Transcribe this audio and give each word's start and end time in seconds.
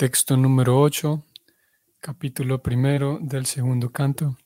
Texto 0.00 0.34
número 0.34 0.80
8, 0.80 1.22
capítulo 2.00 2.62
primero 2.62 3.18
del 3.20 3.44
segundo 3.44 3.92
canto. 3.92 4.38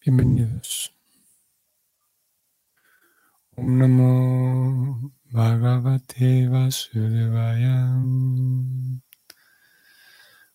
Bienvenidos. 0.00 0.94
Om 3.56 3.78
Namo 3.78 5.12
Bhagavate 5.24 6.46
Vasudevaya. 6.46 7.98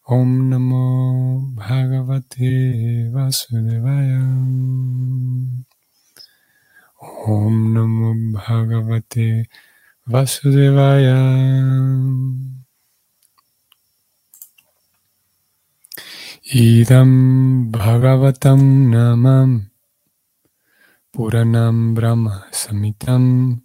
Om 0.03 0.49
Namo 0.49 1.51
Bhagavate 1.53 3.09
Vasudevaya. 3.11 4.21
Om 7.01 7.73
Namo 7.73 8.13
Bhagavate 8.31 9.49
Vasudevaya. 10.05 11.17
Idam 16.47 17.69
Bhagavatam 17.69 18.87
Namam 18.87 19.69
Puranam 21.13 21.93
Brahma 21.93 22.47
Samitam 22.53 23.61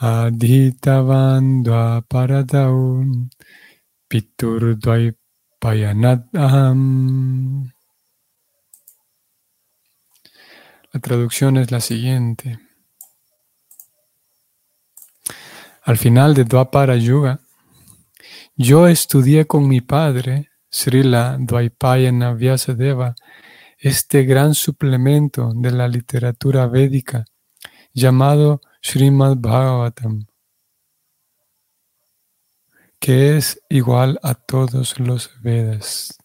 Adhitavan 0.00 1.64
Dvaparadau 1.64 3.28
Pitur 4.08 4.78
Aham. 6.36 7.72
La 10.92 11.00
traducción 11.00 11.56
es 11.56 11.72
la 11.72 11.80
siguiente. 11.80 12.60
Al 15.82 15.98
final 15.98 16.34
de 16.34 16.44
Dvapara 16.44 16.96
Yuga, 16.96 17.40
yo 18.54 18.86
estudié 18.86 19.48
con 19.48 19.66
mi 19.66 19.80
padre 19.80 20.53
Srila 20.74 21.36
Dvaipayana 21.38 22.34
Vyasadeva 22.34 23.14
este 23.78 24.24
gran 24.24 24.54
suplemento 24.54 25.52
de 25.54 25.70
la 25.70 25.86
literatura 25.86 26.66
védica 26.66 27.24
llamado 27.92 28.60
Srimad 28.82 29.36
Bhagavatam, 29.36 30.26
que 32.98 33.36
es 33.36 33.62
igual 33.68 34.18
a 34.24 34.34
todos 34.34 34.98
los 34.98 35.30
Vedas. 35.42 36.18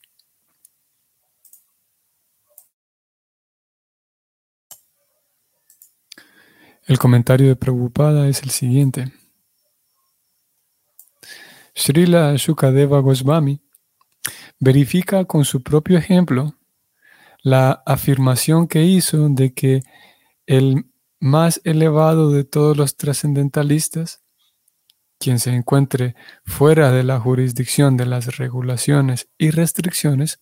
El 6.88 6.98
comentario 6.98 7.50
de 7.50 7.56
Prabhupada 7.56 8.28
es 8.28 8.42
el 8.42 8.50
siguiente. 8.50 9.14
Srila 11.76 12.34
Shukadeva 12.36 13.00
Goswami 13.00 13.62
verifica 14.60 15.26
con 15.26 15.46
su 15.46 15.64
propio 15.64 15.98
ejemplo 15.98 16.56
la 17.42 17.82
afirmación 17.86 18.68
que 18.68 18.84
hizo 18.84 19.30
de 19.30 19.54
que 19.54 19.82
el 20.46 20.86
más 21.20 21.62
elevado 21.64 22.32
de 22.32 22.44
todos 22.44 22.76
los 22.76 22.98
trascendentalistas, 22.98 24.22
quien 25.20 25.40
se 25.40 25.52
encuentre 25.52 26.16
fuera 26.46 26.92
de 26.92 27.04
la 27.04 27.20
jurisdicción 27.20 27.98
de 27.98 28.06
las 28.06 28.38
regulaciones 28.38 29.30
y 29.38 29.52
restricciones, 29.52 30.40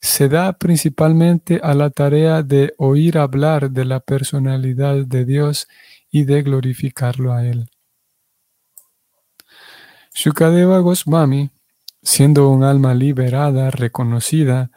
se 0.00 0.28
da 0.28 0.54
principalmente 0.54 1.60
a 1.62 1.74
la 1.74 1.90
tarea 1.90 2.42
de 2.42 2.74
oír 2.78 3.18
hablar 3.18 3.70
de 3.70 3.84
la 3.84 4.00
personalidad 4.00 5.04
de 5.06 5.24
Dios 5.24 5.68
y 6.10 6.24
de 6.24 6.42
glorificarlo 6.42 7.32
a 7.32 7.46
Él. 7.46 7.68
Shukadeva 10.14 10.78
Goswami 10.78 11.50
siendo 12.02 12.48
un 12.48 12.64
alma 12.64 12.94
liberada, 12.94 13.70
reconocida 13.70 14.70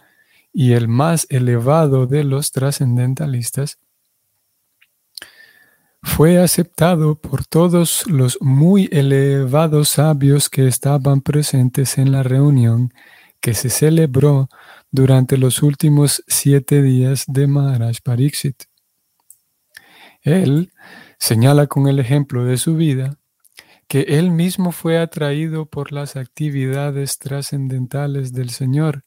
y 0.51 0.73
el 0.73 0.87
más 0.87 1.25
elevado 1.29 2.05
de 2.05 2.23
los 2.23 2.51
trascendentalistas, 2.51 3.79
fue 6.03 6.37
aceptado 6.37 7.15
por 7.15 7.45
todos 7.45 8.05
los 8.07 8.37
muy 8.41 8.89
elevados 8.91 9.89
sabios 9.89 10.49
que 10.49 10.67
estaban 10.67 11.21
presentes 11.21 11.97
en 11.97 12.11
la 12.11 12.23
reunión 12.23 12.93
que 13.39 13.53
se 13.53 13.69
celebró 13.69 14.49
durante 14.91 15.37
los 15.37 15.63
últimos 15.63 16.23
siete 16.27 16.81
días 16.81 17.25
de 17.27 17.47
Maharaj 17.47 17.97
Pariksit. 18.03 18.63
Él 20.21 20.71
señala 21.17 21.67
con 21.67 21.87
el 21.87 21.99
ejemplo 21.99 22.45
de 22.45 22.57
su 22.57 22.75
vida 22.75 23.17
que 23.87 24.01
él 24.01 24.31
mismo 24.31 24.71
fue 24.71 24.97
atraído 24.97 25.65
por 25.65 25.91
las 25.91 26.15
actividades 26.15 27.19
trascendentales 27.19 28.33
del 28.33 28.49
Señor 28.49 29.03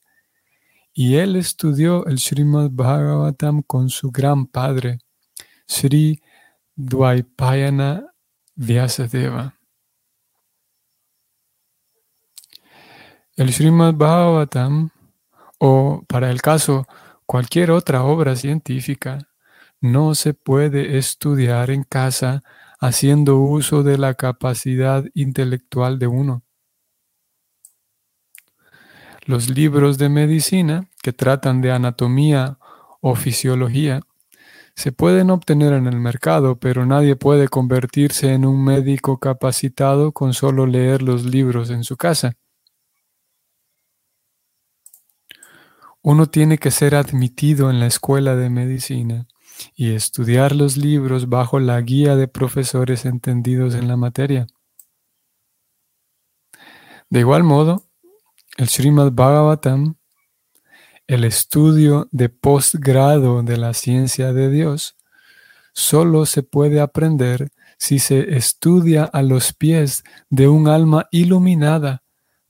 y 0.99 1.17
él 1.17 1.37
estudió 1.37 2.07
el 2.07 2.19
Srimad 2.19 2.71
Bhagavatam 2.71 3.61
con 3.61 3.91
su 3.91 4.11
gran 4.11 4.47
padre, 4.47 5.01
Sri 5.67 6.23
Dvaipayana 6.75 8.15
Vyasadeva. 8.55 9.59
El 13.37 13.53
Srimad 13.53 13.93
Bhagavatam, 13.93 14.89
o 15.59 16.03
para 16.09 16.31
el 16.31 16.41
caso 16.41 16.87
cualquier 17.27 17.73
otra 17.73 18.03
obra 18.03 18.35
científica, 18.35 19.19
no 19.83 20.15
se 20.15 20.33
puede 20.33 20.97
estudiar 20.97 21.71
en 21.71 21.85
casa 21.85 22.43
haciendo 22.79 23.39
uso 23.39 23.83
de 23.83 23.99
la 23.99 24.15
capacidad 24.15 25.05
intelectual 25.15 25.99
de 25.99 26.07
uno. 26.07 26.43
Los 29.25 29.51
libros 29.51 29.99
de 29.99 30.09
medicina 30.09 30.89
que 31.03 31.13
tratan 31.13 31.61
de 31.61 31.73
anatomía 31.73 32.59
o 33.01 33.15
fisiología 33.17 34.01
se 34.77 34.93
pueden 34.93 35.31
obtener 35.31 35.73
en 35.73 35.87
el 35.87 35.99
mercado, 35.99 36.61
pero 36.61 36.85
nadie 36.85 37.17
puede 37.17 37.49
convertirse 37.49 38.35
en 38.35 38.45
un 38.45 38.63
médico 38.63 39.19
capacitado 39.19 40.13
con 40.13 40.35
solo 40.35 40.67
leer 40.67 41.03
los 41.03 41.25
libros 41.25 41.71
en 41.71 41.83
su 41.83 41.97
casa. 41.97 42.35
Uno 46.03 46.27
tiene 46.27 46.59
que 46.59 46.71
ser 46.71 46.95
admitido 46.95 47.71
en 47.71 47.81
la 47.81 47.87
escuela 47.87 48.37
de 48.37 48.49
medicina 48.51 49.27
y 49.75 49.93
estudiar 49.94 50.55
los 50.55 50.77
libros 50.77 51.28
bajo 51.28 51.59
la 51.59 51.81
guía 51.81 52.17
de 52.17 52.28
profesores 52.28 53.05
entendidos 53.05 53.75
en 53.75 53.89
la 53.89 53.97
materia. 53.97 54.47
De 57.09 57.21
igual 57.21 57.44
modo, 57.44 57.84
el 58.56 58.69
Srimad 58.69 59.12
Bhagavatam, 59.12 59.97
el 61.06 61.25
estudio 61.25 62.09
de 62.11 62.28
postgrado 62.28 63.43
de 63.43 63.56
la 63.56 63.75
ciencia 63.75 64.33
de 64.33 64.50
Dios, 64.50 64.97
solo 65.72 66.27
se 66.27 66.43
puede 66.43 66.81
aprender 66.81 67.50
si 67.78 67.99
se 67.99 68.37
estudia 68.37 69.05
a 69.05 69.22
los 69.22 69.53
pies 69.53 70.03
de 70.31 70.49
un 70.49 70.69
alma 70.69 71.06
iluminada, 71.11 72.03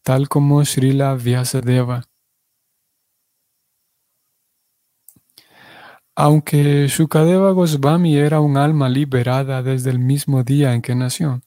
tal 0.03 0.29
como 0.29 0.65
Srila 0.65 1.15
Vyasadeva. 1.15 2.05
Aunque 6.19 6.89
Shukadeva 6.89 7.51
Goswami 7.53 8.17
era 8.17 8.41
un 8.41 8.57
alma 8.57 8.89
liberada 8.89 9.63
desde 9.63 9.91
el 9.91 9.99
mismo 9.99 10.43
día 10.43 10.73
en 10.73 10.81
que 10.81 10.95
nació, 10.95 11.43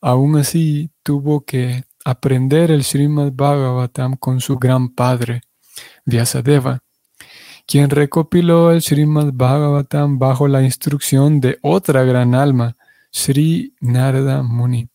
aún 0.00 0.38
así 0.38 0.92
tuvo 1.02 1.44
que 1.44 1.82
aprender 2.04 2.70
el 2.70 2.84
Srimad 2.84 3.32
Bhagavatam 3.32 4.16
con 4.16 4.40
su 4.40 4.56
gran 4.56 4.94
padre, 4.94 5.42
Vyasadeva, 6.04 6.78
quien 7.66 7.90
recopiló 7.90 8.70
el 8.70 8.82
Srimad 8.82 9.32
Bhagavatam 9.32 10.16
bajo 10.16 10.46
la 10.46 10.62
instrucción 10.62 11.40
de 11.40 11.58
otra 11.60 12.04
gran 12.04 12.36
alma, 12.36 12.76
Sri 13.10 13.74
Narada 13.80 14.44
Muni. 14.44 14.88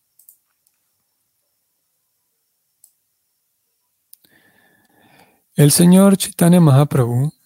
El 5.56 5.72
señor 5.72 6.16
Chaitanya 6.16 6.60
Mahaprabhu 6.60 7.37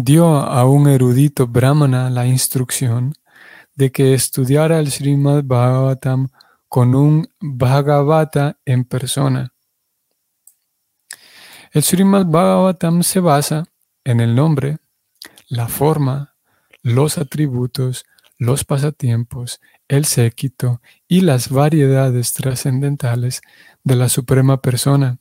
dio 0.00 0.36
a 0.36 0.64
un 0.64 0.86
erudito 0.86 1.48
brahmana 1.48 2.08
la 2.08 2.24
instrucción 2.24 3.14
de 3.74 3.90
que 3.90 4.14
estudiara 4.14 4.78
el 4.78 4.92
Srimad 4.92 5.42
Bhagavatam 5.42 6.28
con 6.68 6.94
un 6.94 7.28
Bhagavata 7.40 8.60
en 8.64 8.84
persona. 8.84 9.52
El 11.72 11.82
Srimad 11.82 12.26
Bhagavatam 12.26 13.02
se 13.02 13.18
basa 13.18 13.64
en 14.04 14.20
el 14.20 14.36
nombre, 14.36 14.78
la 15.48 15.66
forma, 15.66 16.36
los 16.80 17.18
atributos, 17.18 18.04
los 18.38 18.64
pasatiempos, 18.64 19.60
el 19.88 20.04
séquito 20.04 20.80
y 21.08 21.22
las 21.22 21.48
variedades 21.48 22.34
trascendentales 22.34 23.40
de 23.82 23.96
la 23.96 24.08
Suprema 24.08 24.62
Persona 24.62 25.18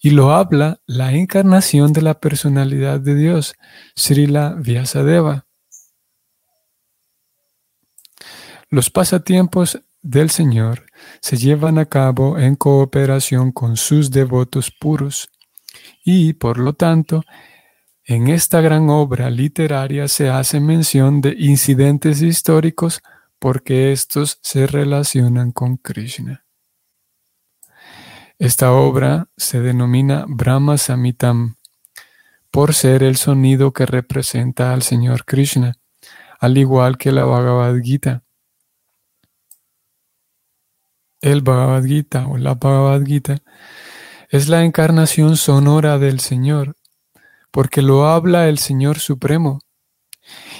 y 0.00 0.10
lo 0.10 0.32
habla 0.32 0.80
la 0.86 1.12
encarnación 1.12 1.92
de 1.92 2.02
la 2.02 2.20
personalidad 2.20 3.00
de 3.00 3.14
Dios, 3.14 3.54
Srila 3.94 4.54
Vyasadeva. 4.58 5.46
Los 8.68 8.90
pasatiempos 8.90 9.80
del 10.00 10.30
Señor 10.30 10.86
se 11.20 11.36
llevan 11.36 11.78
a 11.78 11.86
cabo 11.86 12.38
en 12.38 12.56
cooperación 12.56 13.52
con 13.52 13.76
sus 13.76 14.10
devotos 14.10 14.70
puros 14.70 15.28
y, 16.04 16.32
por 16.32 16.58
lo 16.58 16.72
tanto, 16.72 17.22
en 18.04 18.28
esta 18.28 18.60
gran 18.60 18.90
obra 18.90 19.30
literaria 19.30 20.08
se 20.08 20.28
hace 20.28 20.58
mención 20.58 21.20
de 21.20 21.36
incidentes 21.38 22.20
históricos 22.20 23.00
porque 23.38 23.92
estos 23.92 24.38
se 24.42 24.66
relacionan 24.66 25.52
con 25.52 25.76
Krishna. 25.76 26.41
Esta 28.42 28.72
obra 28.72 29.28
se 29.36 29.60
denomina 29.60 30.24
Brahma 30.26 30.76
Samitam 30.76 31.58
por 32.50 32.74
ser 32.74 33.04
el 33.04 33.14
sonido 33.14 33.72
que 33.72 33.86
representa 33.86 34.72
al 34.72 34.82
Señor 34.82 35.24
Krishna, 35.24 35.74
al 36.40 36.58
igual 36.58 36.98
que 36.98 37.12
la 37.12 37.24
Bhagavad 37.24 37.76
Gita. 37.80 38.24
El 41.20 41.42
Bhagavad 41.42 41.84
Gita 41.84 42.26
o 42.26 42.36
la 42.36 42.54
Bhagavad 42.54 43.04
Gita 43.04 43.36
es 44.28 44.48
la 44.48 44.64
encarnación 44.64 45.36
sonora 45.36 45.98
del 45.98 46.18
Señor, 46.18 46.74
porque 47.52 47.80
lo 47.80 48.08
habla 48.08 48.48
el 48.48 48.58
Señor 48.58 48.98
Supremo. 48.98 49.60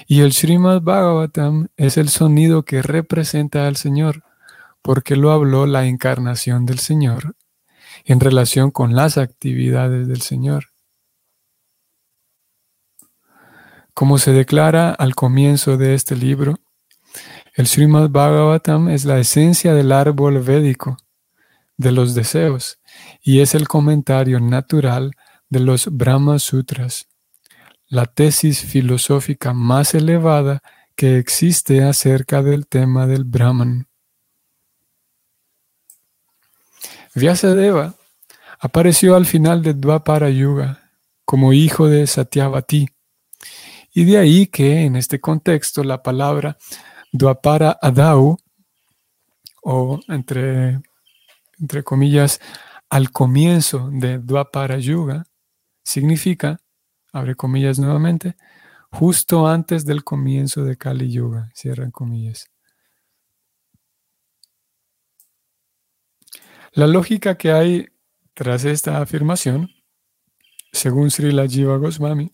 Y 0.06 0.20
el 0.20 0.32
Srimad 0.32 0.82
Bhagavatam 0.82 1.66
es 1.76 1.96
el 1.96 2.10
sonido 2.10 2.62
que 2.62 2.80
representa 2.80 3.66
al 3.66 3.74
Señor, 3.74 4.22
porque 4.82 5.16
lo 5.16 5.32
habló 5.32 5.66
la 5.66 5.86
encarnación 5.86 6.64
del 6.64 6.78
Señor 6.78 7.34
en 8.04 8.20
relación 8.20 8.70
con 8.70 8.94
las 8.94 9.18
actividades 9.18 10.08
del 10.08 10.20
Señor. 10.20 10.66
Como 13.94 14.18
se 14.18 14.32
declara 14.32 14.90
al 14.90 15.14
comienzo 15.14 15.76
de 15.76 15.94
este 15.94 16.16
libro, 16.16 16.56
el 17.54 17.66
Srimad 17.66 18.08
Bhagavatam 18.08 18.88
es 18.88 19.04
la 19.04 19.18
esencia 19.18 19.74
del 19.74 19.92
árbol 19.92 20.40
védico, 20.40 20.96
de 21.76 21.92
los 21.92 22.14
deseos, 22.14 22.78
y 23.22 23.40
es 23.40 23.54
el 23.54 23.68
comentario 23.68 24.40
natural 24.40 25.12
de 25.50 25.60
los 25.60 25.86
Brahma 25.94 26.38
Sutras, 26.38 27.08
la 27.86 28.06
tesis 28.06 28.62
filosófica 28.62 29.52
más 29.52 29.94
elevada 29.94 30.62
que 30.96 31.18
existe 31.18 31.84
acerca 31.84 32.42
del 32.42 32.66
tema 32.66 33.06
del 33.06 33.24
Brahman. 33.24 33.86
Vyasadeva 37.14 37.94
apareció 38.58 39.16
al 39.16 39.26
final 39.26 39.62
de 39.62 39.74
Dvapara 39.74 40.30
Yuga 40.30 40.90
como 41.24 41.52
hijo 41.52 41.88
de 41.88 42.06
Satyavati, 42.06 42.88
y 43.94 44.04
de 44.04 44.18
ahí 44.18 44.46
que 44.46 44.84
en 44.84 44.96
este 44.96 45.20
contexto 45.20 45.84
la 45.84 46.02
palabra 46.02 46.56
Dwapara 47.12 47.78
Adau, 47.80 48.38
o 49.62 50.00
entre, 50.08 50.80
entre 51.60 51.82
comillas, 51.84 52.40
al 52.88 53.10
comienzo 53.10 53.90
de 53.92 54.18
Dwapara 54.18 54.78
Yuga, 54.78 55.24
significa, 55.84 56.58
abre 57.12 57.34
comillas 57.34 57.78
nuevamente, 57.78 58.36
justo 58.90 59.46
antes 59.46 59.84
del 59.84 60.04
comienzo 60.04 60.64
de 60.64 60.76
Kali 60.76 61.10
Yuga, 61.10 61.50
cierran 61.54 61.90
comillas. 61.90 62.51
La 66.74 66.86
lógica 66.86 67.36
que 67.36 67.52
hay 67.52 67.88
tras 68.32 68.64
esta 68.64 69.02
afirmación, 69.02 69.68
según 70.72 71.10
Srila 71.10 71.46
Jiva 71.46 71.76
Goswami, 71.76 72.30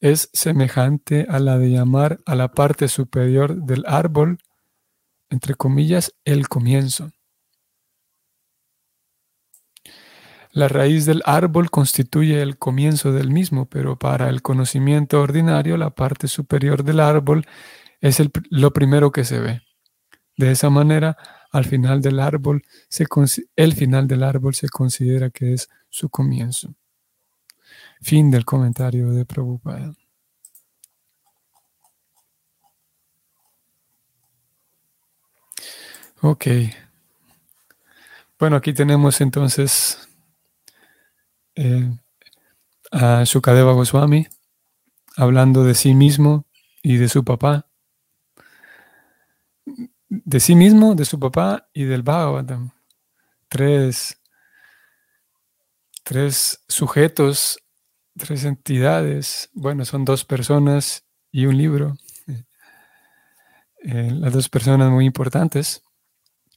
es 0.00 0.30
semejante 0.32 1.26
a 1.28 1.38
la 1.40 1.58
de 1.58 1.70
llamar 1.70 2.20
a 2.24 2.34
la 2.36 2.52
parte 2.52 2.88
superior 2.88 3.54
del 3.54 3.84
árbol, 3.86 4.38
entre 5.28 5.56
comillas, 5.56 6.14
el 6.24 6.48
comienzo. 6.48 7.10
La 10.52 10.68
raíz 10.68 11.04
del 11.04 11.20
árbol 11.26 11.70
constituye 11.70 12.40
el 12.40 12.56
comienzo 12.56 13.12
del 13.12 13.30
mismo, 13.30 13.66
pero 13.66 13.98
para 13.98 14.30
el 14.30 14.40
conocimiento 14.40 15.20
ordinario 15.20 15.76
la 15.76 15.90
parte 15.90 16.28
superior 16.28 16.82
del 16.82 16.98
árbol 16.98 17.46
es 18.00 18.22
lo 18.48 18.72
primero 18.72 19.12
que 19.12 19.24
se 19.26 19.38
ve. 19.38 19.60
De 20.40 20.52
esa 20.52 20.70
manera, 20.70 21.18
al 21.52 21.66
final 21.66 22.00
del 22.00 22.18
árbol, 22.18 22.62
el 23.56 23.74
final 23.74 24.08
del 24.08 24.22
árbol 24.22 24.54
se 24.54 24.70
considera 24.70 25.28
que 25.28 25.52
es 25.52 25.68
su 25.90 26.08
comienzo. 26.08 26.74
Fin 28.00 28.30
del 28.30 28.46
comentario 28.46 29.10
de 29.12 29.26
Prabhupada. 29.26 29.92
Ok. 36.22 36.46
Bueno, 38.38 38.56
aquí 38.56 38.72
tenemos 38.72 39.20
entonces 39.20 40.08
eh, 41.54 41.98
a 42.90 43.24
Shukadeva 43.24 43.74
Goswami 43.74 44.26
hablando 45.18 45.64
de 45.64 45.74
sí 45.74 45.92
mismo 45.92 46.46
y 46.82 46.96
de 46.96 47.10
su 47.10 47.24
papá. 47.24 47.69
De 50.10 50.40
sí 50.40 50.54
mismo, 50.54 50.94
de 50.94 51.06
su 51.06 51.18
papá 51.18 51.68
y 51.72 51.84
del 51.84 52.02
Bhagavatam. 52.02 52.72
Tres, 53.48 54.20
tres 56.04 56.62
sujetos 56.68 57.58
tres 58.20 58.44
entidades, 58.44 59.50
bueno, 59.52 59.84
son 59.84 60.04
dos 60.04 60.24
personas 60.24 61.04
y 61.32 61.46
un 61.46 61.56
libro. 61.56 61.96
Eh, 63.82 64.10
las 64.12 64.32
dos 64.32 64.48
personas 64.50 64.90
muy 64.90 65.06
importantes, 65.06 65.82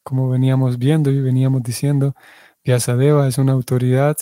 como 0.04 0.30
veníamos 0.30 0.78
viendo 0.78 1.10
y 1.10 1.22
veníamos 1.22 1.64
diciendo, 1.64 2.16
Vyasadeva 2.66 3.28
es 3.28 3.38
una 3.38 3.54
autoridad. 3.54 4.18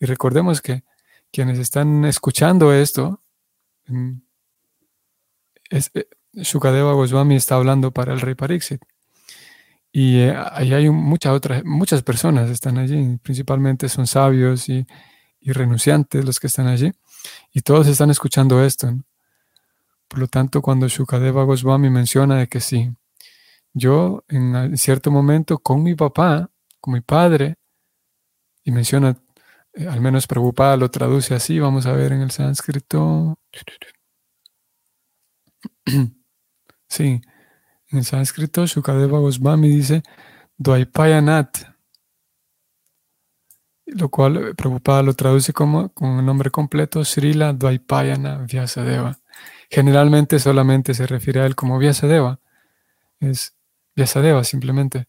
Y 0.00 0.06
recordemos 0.06 0.60
que 0.60 0.82
quienes 1.32 1.58
están 1.58 2.04
escuchando 2.04 2.72
esto, 2.72 3.20
mm, 3.86 4.12
es, 5.70 5.92
Shukadeva 6.36 6.92
Goswami 6.94 7.36
está 7.36 7.56
hablando 7.56 7.92
para 7.92 8.12
el 8.12 8.20
rey 8.20 8.34
Pariksit. 8.34 8.82
Y 9.92 10.18
eh, 10.20 10.34
hay 10.34 10.90
muchas 10.90 11.32
otras, 11.32 11.64
muchas 11.64 12.02
personas 12.02 12.50
están 12.50 12.78
allí, 12.78 13.16
principalmente 13.22 13.88
son 13.88 14.06
sabios 14.06 14.68
y 14.68 14.86
renunciantes 15.40 16.24
los 16.24 16.40
que 16.40 16.48
están 16.48 16.66
allí, 16.66 16.90
y 17.52 17.60
todos 17.60 17.86
están 17.86 18.10
escuchando 18.10 18.64
esto. 18.64 18.92
Por 20.08 20.18
lo 20.18 20.26
tanto, 20.28 20.62
cuando 20.62 20.88
Shukadeva 20.88 21.44
Goswami 21.44 21.90
menciona 21.90 22.38
de 22.38 22.48
que 22.48 22.60
sí, 22.60 22.90
yo 23.72 24.24
en 24.28 24.76
cierto 24.78 25.10
momento 25.10 25.58
con 25.58 25.82
mi 25.82 25.94
papá, 25.94 26.50
con 26.80 26.94
mi 26.94 27.00
padre, 27.00 27.56
y 28.64 28.70
menciona, 28.72 29.16
eh, 29.74 29.86
al 29.88 30.00
menos 30.00 30.26
preocupada 30.26 30.76
lo 30.76 30.90
traduce 30.90 31.34
así, 31.34 31.58
vamos 31.58 31.86
a 31.86 31.92
ver 31.92 32.12
en 32.12 32.22
el 32.22 32.30
sánscrito. 32.30 33.38
Sí, 36.94 37.20
en 37.88 37.98
el 37.98 38.04
sánscrito 38.04 38.66
Shukadeva 38.66 39.18
Goswami 39.18 39.68
dice 39.68 40.04
Dvaipayanat, 40.58 41.56
lo 43.86 44.08
cual 44.10 44.36
eh, 44.36 44.54
Prabhupada 44.54 45.02
lo 45.02 45.14
traduce 45.14 45.52
como 45.52 45.88
con 45.88 46.20
el 46.20 46.24
nombre 46.24 46.52
completo 46.52 47.04
Srila 47.04 47.52
Dvaipayana 47.52 48.46
Vyasadeva. 48.46 49.18
Generalmente 49.68 50.38
solamente 50.38 50.94
se 50.94 51.08
refiere 51.08 51.40
a 51.40 51.46
él 51.46 51.56
como 51.56 51.80
Vyasadeva, 51.80 52.38
es 53.18 53.56
Vyasadeva 53.96 54.44
simplemente. 54.44 55.08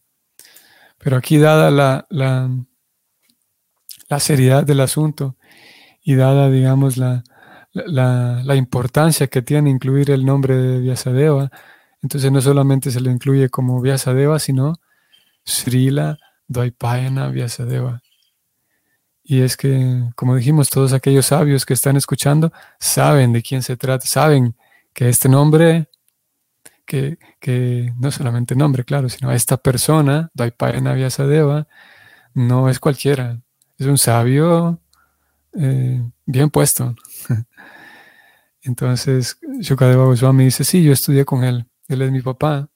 Pero 0.98 1.16
aquí 1.16 1.38
dada 1.38 1.70
la, 1.70 2.04
la, 2.10 2.50
la 4.08 4.18
seriedad 4.18 4.64
del 4.64 4.80
asunto 4.80 5.36
y 6.02 6.16
dada, 6.16 6.50
digamos, 6.50 6.96
la, 6.96 7.22
la, 7.72 8.42
la, 8.44 8.56
importancia 8.56 9.28
que 9.28 9.42
tiene 9.42 9.70
incluir 9.70 10.10
el 10.10 10.26
nombre 10.26 10.56
de 10.56 10.80
Vyasadeva, 10.80 11.52
entonces 12.06 12.30
no 12.30 12.40
solamente 12.40 12.92
se 12.92 13.00
le 13.00 13.10
incluye 13.10 13.48
como 13.48 13.80
Vyasadeva, 13.80 14.38
sino 14.38 14.74
Srila 15.44 16.20
Dvaipayana 16.46 17.30
Vyasadeva. 17.30 18.00
Y 19.24 19.40
es 19.40 19.56
que, 19.56 20.04
como 20.14 20.36
dijimos, 20.36 20.70
todos 20.70 20.92
aquellos 20.92 21.26
sabios 21.26 21.66
que 21.66 21.74
están 21.74 21.96
escuchando 21.96 22.52
saben 22.78 23.32
de 23.32 23.42
quién 23.42 23.64
se 23.64 23.76
trata, 23.76 24.06
saben 24.06 24.54
que 24.92 25.08
este 25.08 25.28
nombre, 25.28 25.88
que, 26.84 27.18
que 27.40 27.92
no 27.98 28.12
solamente 28.12 28.54
nombre, 28.54 28.84
claro, 28.84 29.08
sino 29.08 29.32
esta 29.32 29.56
persona, 29.56 30.30
Daipayana 30.32 30.94
Vyasadeva, 30.94 31.66
no 32.34 32.68
es 32.68 32.78
cualquiera, 32.78 33.42
es 33.78 33.86
un 33.86 33.98
sabio 33.98 34.80
eh, 35.54 36.08
bien 36.24 36.50
puesto. 36.50 36.94
Entonces, 38.62 39.38
Shukadeva 39.58 40.04
Goswami 40.04 40.44
dice, 40.44 40.62
sí, 40.62 40.84
yo 40.84 40.92
estudié 40.92 41.24
con 41.24 41.42
él, 41.42 41.66
él 41.88 42.02
es 42.02 42.10
mi 42.10 42.22
papá. 42.22 42.68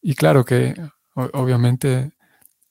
Y 0.00 0.14
claro 0.14 0.44
que, 0.44 0.74
obviamente, 1.14 2.12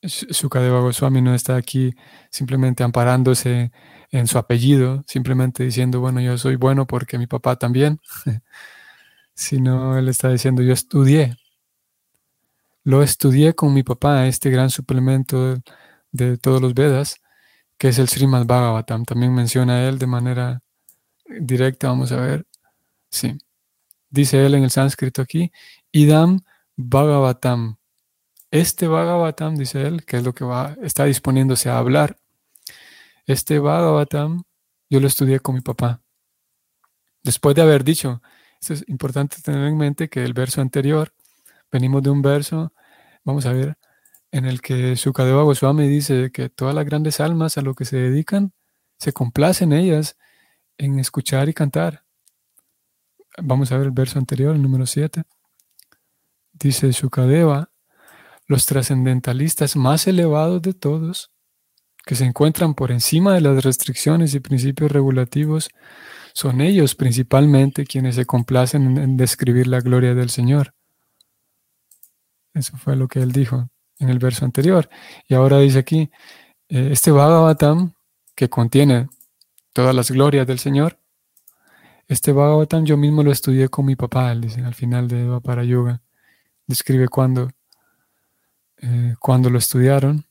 Sukadeva 0.04 0.80
Goswami 0.82 1.22
no 1.22 1.34
está 1.34 1.56
aquí 1.56 1.94
simplemente 2.30 2.84
amparándose 2.84 3.72
en 4.12 4.28
su 4.28 4.38
apellido, 4.38 5.04
simplemente 5.08 5.64
diciendo, 5.64 6.00
bueno, 6.00 6.22
yo 6.22 6.38
soy 6.38 6.56
bueno 6.56 6.88
porque 6.88 7.18
mi 7.18 7.28
papá 7.28 7.58
también, 7.58 8.00
sino 9.34 9.98
él 9.98 10.08
está 10.10 10.30
diciendo, 10.30 10.62
yo 10.62 10.74
estudié. 10.74 11.36
lo 12.84 13.04
estudié 13.04 13.54
con 13.54 13.74
mi 13.74 13.84
papá, 13.84 14.28
este 14.28 14.50
gran 14.50 14.70
suplemento 14.70 15.62
de, 16.12 16.38
todos 16.38 16.62
los 16.62 16.74
Vedas, 16.74 17.18
que 17.78 17.90
es 17.90 18.00
el 18.00 18.08
Srimad 18.10 18.46
Bhagavatam. 18.46 19.06
También 19.06 19.34
menciona 19.34 19.88
él 19.88 20.00
de 20.00 20.08
manera 20.08 20.62
directa, 21.42 21.90
vamos 21.90 22.12
a 22.12 22.18
ver. 22.22 22.46
Sí. 23.10 23.38
Dice 24.10 24.46
él 24.46 24.56
en 24.56 24.64
el 24.64 24.72
sánscrito 24.72 25.22
aquí, 25.22 25.52
Idam 25.92 26.40
Bhagavatam. 26.76 27.78
Este 28.52 28.88
Bhagavatam, 28.88 29.56
dice 29.56 29.86
él, 29.86 30.06
que 30.06 30.18
es 30.18 30.24
lo 30.24 30.34
que 30.34 30.46
va, 30.46 30.78
está 30.82 31.06
disponiéndose 31.06 31.70
a 31.70 31.78
hablar. 31.78 32.18
Este 33.26 33.60
Bhagavatam 33.60 34.44
yo 34.90 35.00
lo 35.00 35.08
estudié 35.08 35.40
con 35.40 35.56
mi 35.56 35.62
papá. 35.62 36.02
Después 37.24 37.56
de 37.56 37.62
haber 37.62 37.84
dicho, 37.84 38.22
esto 38.62 38.74
es 38.74 38.86
importante 38.88 39.42
tener 39.42 39.68
en 39.68 39.78
mente 39.78 40.10
que 40.10 40.24
el 40.24 40.34
verso 40.34 40.62
anterior, 40.62 41.14
venimos 41.72 42.02
de 42.04 42.10
un 42.10 42.22
verso, 42.22 42.74
vamos 43.26 43.46
a 43.46 43.52
ver, 43.52 43.78
en 44.32 44.46
el 44.46 44.62
que 44.62 44.96
Sukadeva 44.96 45.44
Goswami 45.44 45.88
dice 45.88 46.32
que 46.32 46.50
todas 46.50 46.74
las 46.74 46.86
grandes 46.86 47.20
almas 47.20 47.58
a 47.58 47.62
lo 47.62 47.76
que 47.76 47.86
se 47.86 47.98
dedican, 47.98 48.54
se 48.98 49.14
complacen 49.14 49.74
ellas 49.74 50.18
en 50.78 51.00
escuchar 51.00 51.50
y 51.50 51.54
cantar. 51.54 52.07
Vamos 53.40 53.72
a 53.72 53.78
ver 53.78 53.88
el 53.88 53.92
verso 53.92 54.18
anterior, 54.18 54.56
el 54.56 54.62
número 54.64 54.88
7. 54.88 55.24
Dice 56.54 56.92
Sukadeva, 56.92 57.70
los 58.48 58.66
trascendentalistas 58.66 59.76
más 59.76 60.08
elevados 60.08 60.62
de 60.64 60.74
todos, 60.74 61.32
que 62.04 62.16
se 62.16 62.26
encuentran 62.26 62.74
por 62.74 62.92
encima 62.92 63.36
de 63.36 63.42
las 63.42 63.64
restricciones 63.64 64.34
y 64.34 64.40
principios 64.40 64.92
regulativos, 64.92 65.70
son 66.34 66.62
ellos 66.62 66.96
principalmente 66.96 67.86
quienes 67.86 68.16
se 68.16 68.26
complacen 68.26 68.98
en, 68.98 69.18
describir 69.18 69.68
la 69.68 69.82
gloria 69.82 70.16
del 70.16 70.32
Señor. 70.32 70.74
Eso 72.56 72.76
fue 72.78 72.96
lo 72.96 73.08
que 73.08 73.20
él 73.20 73.32
dijo 73.32 73.70
en 74.00 74.10
el 74.10 74.18
verso 74.18 74.46
anterior. 74.46 74.90
Y 75.28 75.36
ahora 75.36 75.60
dice 75.60 75.80
aquí, 75.80 76.10
eh, 76.70 76.90
este 76.92 77.12
Bhagavatam, 77.12 77.94
que 78.36 78.50
contiene 78.50 79.10
todas 79.74 79.94
las 79.94 80.10
glorias 80.10 80.48
del 80.48 80.58
Señor, 80.58 81.00
este 82.08 82.32
Bhagavatam 82.32 82.86
yo 82.86 82.96
mismo 82.96 83.22
lo 83.22 83.32
estudié 83.32 83.68
con 83.68 83.86
mi 83.86 83.96
papá, 83.96 84.34
dice 84.36 84.62
al 84.62 84.74
final 84.74 85.08
de 85.08 85.42
para 85.42 85.64
Yoga. 85.64 86.02
Describe 86.66 87.10
cuando, 87.10 87.50
eh, 88.78 89.16
cuando 89.20 89.50
lo 89.50 89.58
estudiaron. 89.58 90.26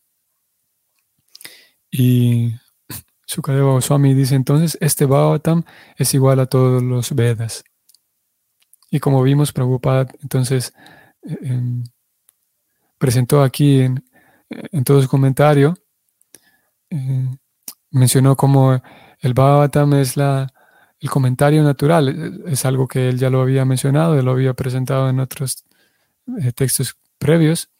Y 1.90 2.54
Sukadeva 3.26 3.72
Goswami 3.72 4.14
dice 4.14 4.34
entonces, 4.34 4.78
este 4.80 5.04
Bhagavatam 5.04 5.64
es 5.96 6.14
igual 6.14 6.40
a 6.40 6.46
todos 6.46 6.82
los 6.82 7.14
Vedas. 7.14 7.62
Y 8.90 8.98
como 8.98 9.22
vimos, 9.22 9.52
Prabhupada 9.52 10.06
entonces 10.22 10.72
eh, 11.22 11.38
em, 11.42 11.84
presentó 12.98 13.42
aquí 13.42 13.80
en, 13.80 14.84
todo 14.84 15.02
su 15.02 15.08
comentario, 15.08 15.74
eh, 16.88 17.28
mencionó 17.90 18.36
como 18.36 18.80
el 19.20 19.34
Bhagavatam 19.34 19.94
es 19.94 20.16
la, 20.16 20.52
el 21.00 21.10
comentario 21.10 21.62
natural, 21.62 22.42
es 22.46 22.64
algo 22.64 22.88
que 22.88 23.08
él 23.08 23.18
ya 23.18 23.30
lo 23.30 23.42
había 23.42 23.64
mencionado, 23.64 24.18
él 24.18 24.24
lo 24.24 24.32
había 24.32 24.54
presentado 24.54 25.08
en 25.08 25.20
otros 25.20 25.64
eh, 26.40 26.52
textos 26.52 26.96
previos. 27.18 27.70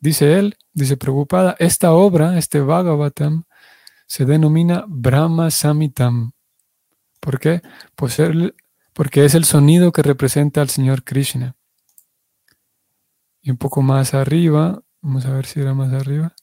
Dice 0.00 0.38
él, 0.38 0.56
dice 0.72 0.96
Prabhupada, 0.96 1.56
esta 1.58 1.92
obra, 1.92 2.38
este 2.38 2.60
Bhagavatam, 2.60 3.44
se 4.06 4.24
denomina 4.24 4.84
Brahma 4.86 5.50
Samitam. 5.50 6.32
¿Por 7.20 7.40
qué? 7.40 7.62
Porque 7.94 9.24
es 9.24 9.34
el 9.34 9.44
sonido 9.44 9.92
que 9.92 10.02
representa 10.02 10.60
al 10.60 10.70
Señor 10.70 11.02
Krishna. 11.02 11.56
Y 13.42 13.50
un 13.50 13.56
poco 13.56 13.82
más 13.82 14.14
arriba, 14.14 14.82
vamos 15.00 15.26
a 15.26 15.32
ver 15.32 15.46
si 15.46 15.60
era 15.60 15.74
más 15.74 15.92
arriba. 15.92 16.34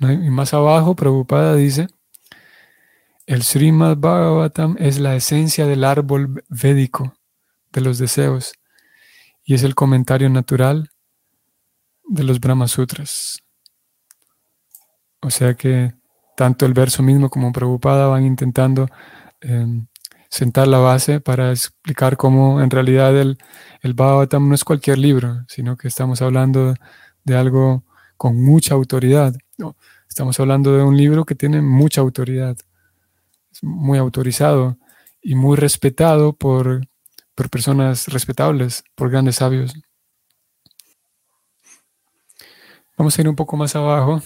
Y 0.00 0.30
más 0.30 0.54
abajo, 0.54 0.94
Prabhupada 0.94 1.56
dice, 1.56 1.88
el 3.28 3.42
Srimad 3.42 3.98
Bhagavatam 3.98 4.76
es 4.78 4.98
la 4.98 5.14
esencia 5.14 5.66
del 5.66 5.84
árbol 5.84 6.42
védico 6.48 7.14
de 7.70 7.82
los 7.82 7.98
deseos 7.98 8.54
y 9.44 9.52
es 9.52 9.64
el 9.64 9.74
comentario 9.74 10.30
natural 10.30 10.88
de 12.04 12.24
los 12.24 12.40
Brahma 12.40 12.68
Sutras. 12.68 13.42
O 15.20 15.28
sea 15.28 15.52
que 15.52 15.92
tanto 16.38 16.64
el 16.64 16.72
verso 16.72 17.02
mismo 17.02 17.28
como 17.28 17.52
Prabhupada 17.52 18.06
van 18.06 18.24
intentando 18.24 18.88
em, 19.42 19.86
sentar 20.30 20.66
la 20.66 20.78
base 20.78 21.20
para 21.20 21.50
explicar 21.50 22.16
cómo 22.16 22.62
en 22.62 22.70
realidad 22.70 23.14
el, 23.14 23.36
el 23.82 23.92
Bhagavatam 23.92 24.48
no 24.48 24.54
es 24.54 24.64
cualquier 24.64 24.96
libro, 24.96 25.44
sino 25.48 25.76
que 25.76 25.88
estamos 25.88 26.22
hablando 26.22 26.74
de 27.24 27.36
algo 27.36 27.84
con 28.16 28.42
mucha 28.42 28.74
autoridad. 28.74 29.34
estamos 30.08 30.40
hablando 30.40 30.74
de 30.74 30.82
un 30.82 30.96
libro 30.96 31.26
que 31.26 31.34
tiene 31.34 31.60
mucha 31.60 32.00
autoridad, 32.00 32.56
muy 33.62 33.98
autorizado 33.98 34.78
y 35.22 35.34
muy 35.34 35.56
respetado 35.56 36.32
por, 36.32 36.86
por 37.34 37.50
personas 37.50 38.08
respetables, 38.08 38.84
por 38.94 39.10
grandes 39.10 39.36
sabios. 39.36 39.74
Vamos 42.96 43.16
a 43.16 43.20
ir 43.20 43.28
un 43.28 43.36
poco 43.36 43.56
más 43.56 43.76
abajo 43.76 44.20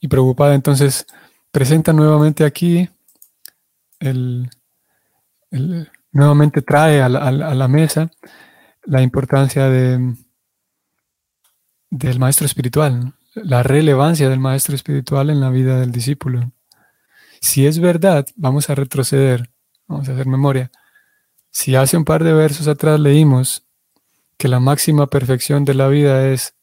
y 0.00 0.08
preocupada, 0.08 0.54
entonces 0.54 1.06
presenta 1.52 1.92
nuevamente 1.92 2.44
aquí, 2.44 2.90
el, 4.00 4.50
nuevamente 6.10 6.62
trae 6.62 7.00
a 7.00 7.08
la, 7.08 7.68
mesa 7.68 8.10
la 8.84 9.02
importancia 9.02 9.68
de, 9.68 10.16
del 11.90 12.18
maestro 12.18 12.46
espiritual, 12.46 13.14
la 13.34 13.62
relevancia 13.62 14.28
del 14.28 14.40
maestro 14.40 14.74
espiritual 14.74 15.30
en 15.30 15.40
la 15.40 15.50
vida 15.50 15.78
del 15.78 15.92
discípulo. 15.92 16.50
Si 17.42 17.66
es 17.66 17.80
verdad, 17.80 18.24
vamos 18.36 18.70
a 18.70 18.76
retroceder, 18.76 19.50
vamos 19.88 20.08
a 20.08 20.12
hacer 20.12 20.26
memoria. 20.26 20.70
Si 21.50 21.74
hace 21.74 21.96
un 21.96 22.04
par 22.04 22.22
de 22.22 22.32
versos 22.32 22.68
atrás 22.68 23.00
leímos 23.00 23.66
que 24.38 24.46
la 24.46 24.60
máxima 24.60 25.08
perfección 25.08 25.64
de 25.64 25.74
la 25.74 25.88
vida 25.88 26.28
es 26.28 26.54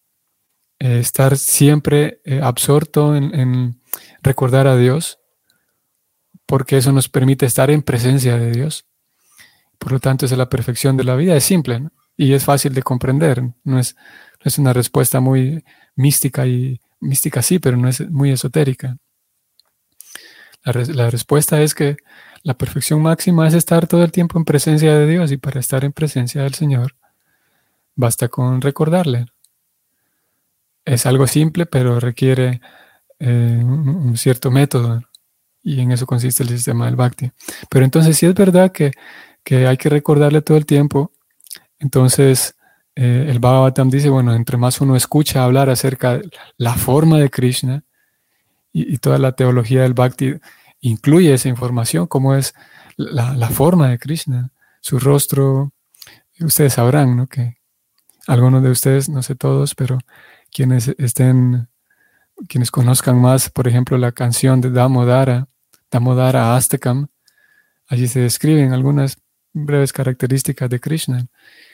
eh, 0.79 0.99
estar 0.99 1.37
siempre 1.37 2.21
eh, 2.23 2.39
absorto 2.41 3.13
en, 3.13 3.81
recordar 4.23 4.67
a 4.67 4.77
Dios, 4.77 5.19
porque 6.45 6.77
eso 6.77 6.93
nos 6.93 7.09
permite 7.09 7.45
estar 7.45 7.69
en 7.69 7.83
presencia 7.83 8.37
de 8.37 8.51
Dios. 8.51 8.85
Por 9.77 9.91
lo 9.91 9.99
tanto, 9.99 10.25
es 10.25 10.31
la 10.31 10.47
perfección 10.47 10.95
de 10.95 11.03
la 11.03 11.17
vida. 11.17 11.35
Es 11.35 11.43
simple 11.43 11.89
y 12.15 12.33
es 12.33 12.45
fácil 12.45 12.73
de 12.73 12.83
comprender. 12.83 13.43
No 13.65 13.79
es, 13.79 13.97
es 14.45 14.57
una 14.57 14.71
respuesta 14.71 15.19
muy 15.19 15.65
mística 15.95 16.47
y 16.47 16.79
mística 17.01 17.41
sí, 17.41 17.59
pero 17.59 17.75
no 17.75 17.89
es 17.89 18.09
muy 18.09 18.31
esotérica. 18.31 18.97
La, 20.73 21.09
respuesta 21.09 21.61
es 21.61 21.75
que 21.75 21.97
la 22.43 22.55
perfección 22.55 23.01
máxima 23.01 23.47
es 23.47 23.53
estar 23.53 23.87
todo 23.87 24.03
el 24.03 24.11
tiempo 24.11 24.37
en 24.37 24.45
presencia 24.45 24.95
de 24.95 25.07
Dios 25.07 25.31
y 25.31 25.37
para 25.37 25.59
estar 25.59 25.83
en 25.85 25.91
presencia 25.91 26.43
del 26.43 26.53
Señor 26.53 26.95
basta 27.95 28.29
con 28.29 28.61
recordarle 28.61 29.25
es 30.93 31.05
algo 31.05 31.27
simple, 31.27 31.65
pero 31.65 31.99
requiere 31.99 32.61
eh, 33.19 33.61
un, 33.63 34.17
cierto 34.17 34.51
método 34.51 35.01
y 35.61 35.81
en 35.81 35.91
eso 35.91 36.05
consiste 36.05 36.43
el 36.43 36.49
sistema 36.49 36.85
del 36.85 36.95
Bhakti. 36.95 37.31
Pero 37.69 37.85
entonces 37.85 38.17
si 38.17 38.25
es 38.25 38.33
verdad 38.33 38.71
que, 38.71 38.91
hay 39.51 39.77
que 39.77 39.89
recordarle 39.89 40.41
todo 40.41 40.57
el 40.57 40.65
tiempo, 40.65 41.11
entonces 41.79 42.55
eh, 42.95 43.27
el 43.29 43.39
Bhagavatam 43.39 43.89
dice, 43.89 44.09
bueno, 44.09 44.33
entre 44.33 44.57
más 44.57 44.81
uno 44.81 44.95
escucha 44.95 45.43
hablar 45.43 45.69
acerca 45.69 46.17
de 46.17 46.29
la 46.57 46.75
forma 46.75 47.17
de 47.19 47.29
Krishna 47.29 47.83
y, 48.71 48.97
toda 48.99 49.17
la 49.17 49.31
teología 49.33 49.81
del 49.83 49.93
Bhakti 49.93 50.35
incluye 50.81 51.33
esa 51.33 51.49
información, 51.49 52.07
como 52.07 52.35
es 52.35 52.53
la, 52.97 53.49
forma 53.49 53.89
de 53.89 53.99
Krishna, 53.99 54.51
su 54.81 54.99
rostro, 54.99 55.71
ustedes 56.39 56.73
sabrán, 56.73 57.15
¿no? 57.15 57.27
Que 57.27 57.57
algunos 58.27 58.63
de 58.63 58.69
ustedes, 58.69 59.09
no 59.09 59.23
sé 59.23 59.35
todos, 59.35 59.75
pero 59.75 59.97
quienes 60.51 60.89
estén, 60.97 61.67
quienes 62.47 62.71
conozcan 62.71 63.19
más, 63.19 63.49
por 63.49 63.67
ejemplo, 63.67 63.97
la 63.97 64.11
canción 64.11 64.61
de 64.61 64.71
Damodara, 64.71 65.47
Damodara 65.91 66.55
Astakam, 66.55 67.07
allí 67.87 68.07
se 68.07 68.19
describen 68.19 68.73
algunas 68.73 69.17
breves 69.53 69.91
características 69.93 70.69
de 70.69 70.79
Krishna, 70.79 71.27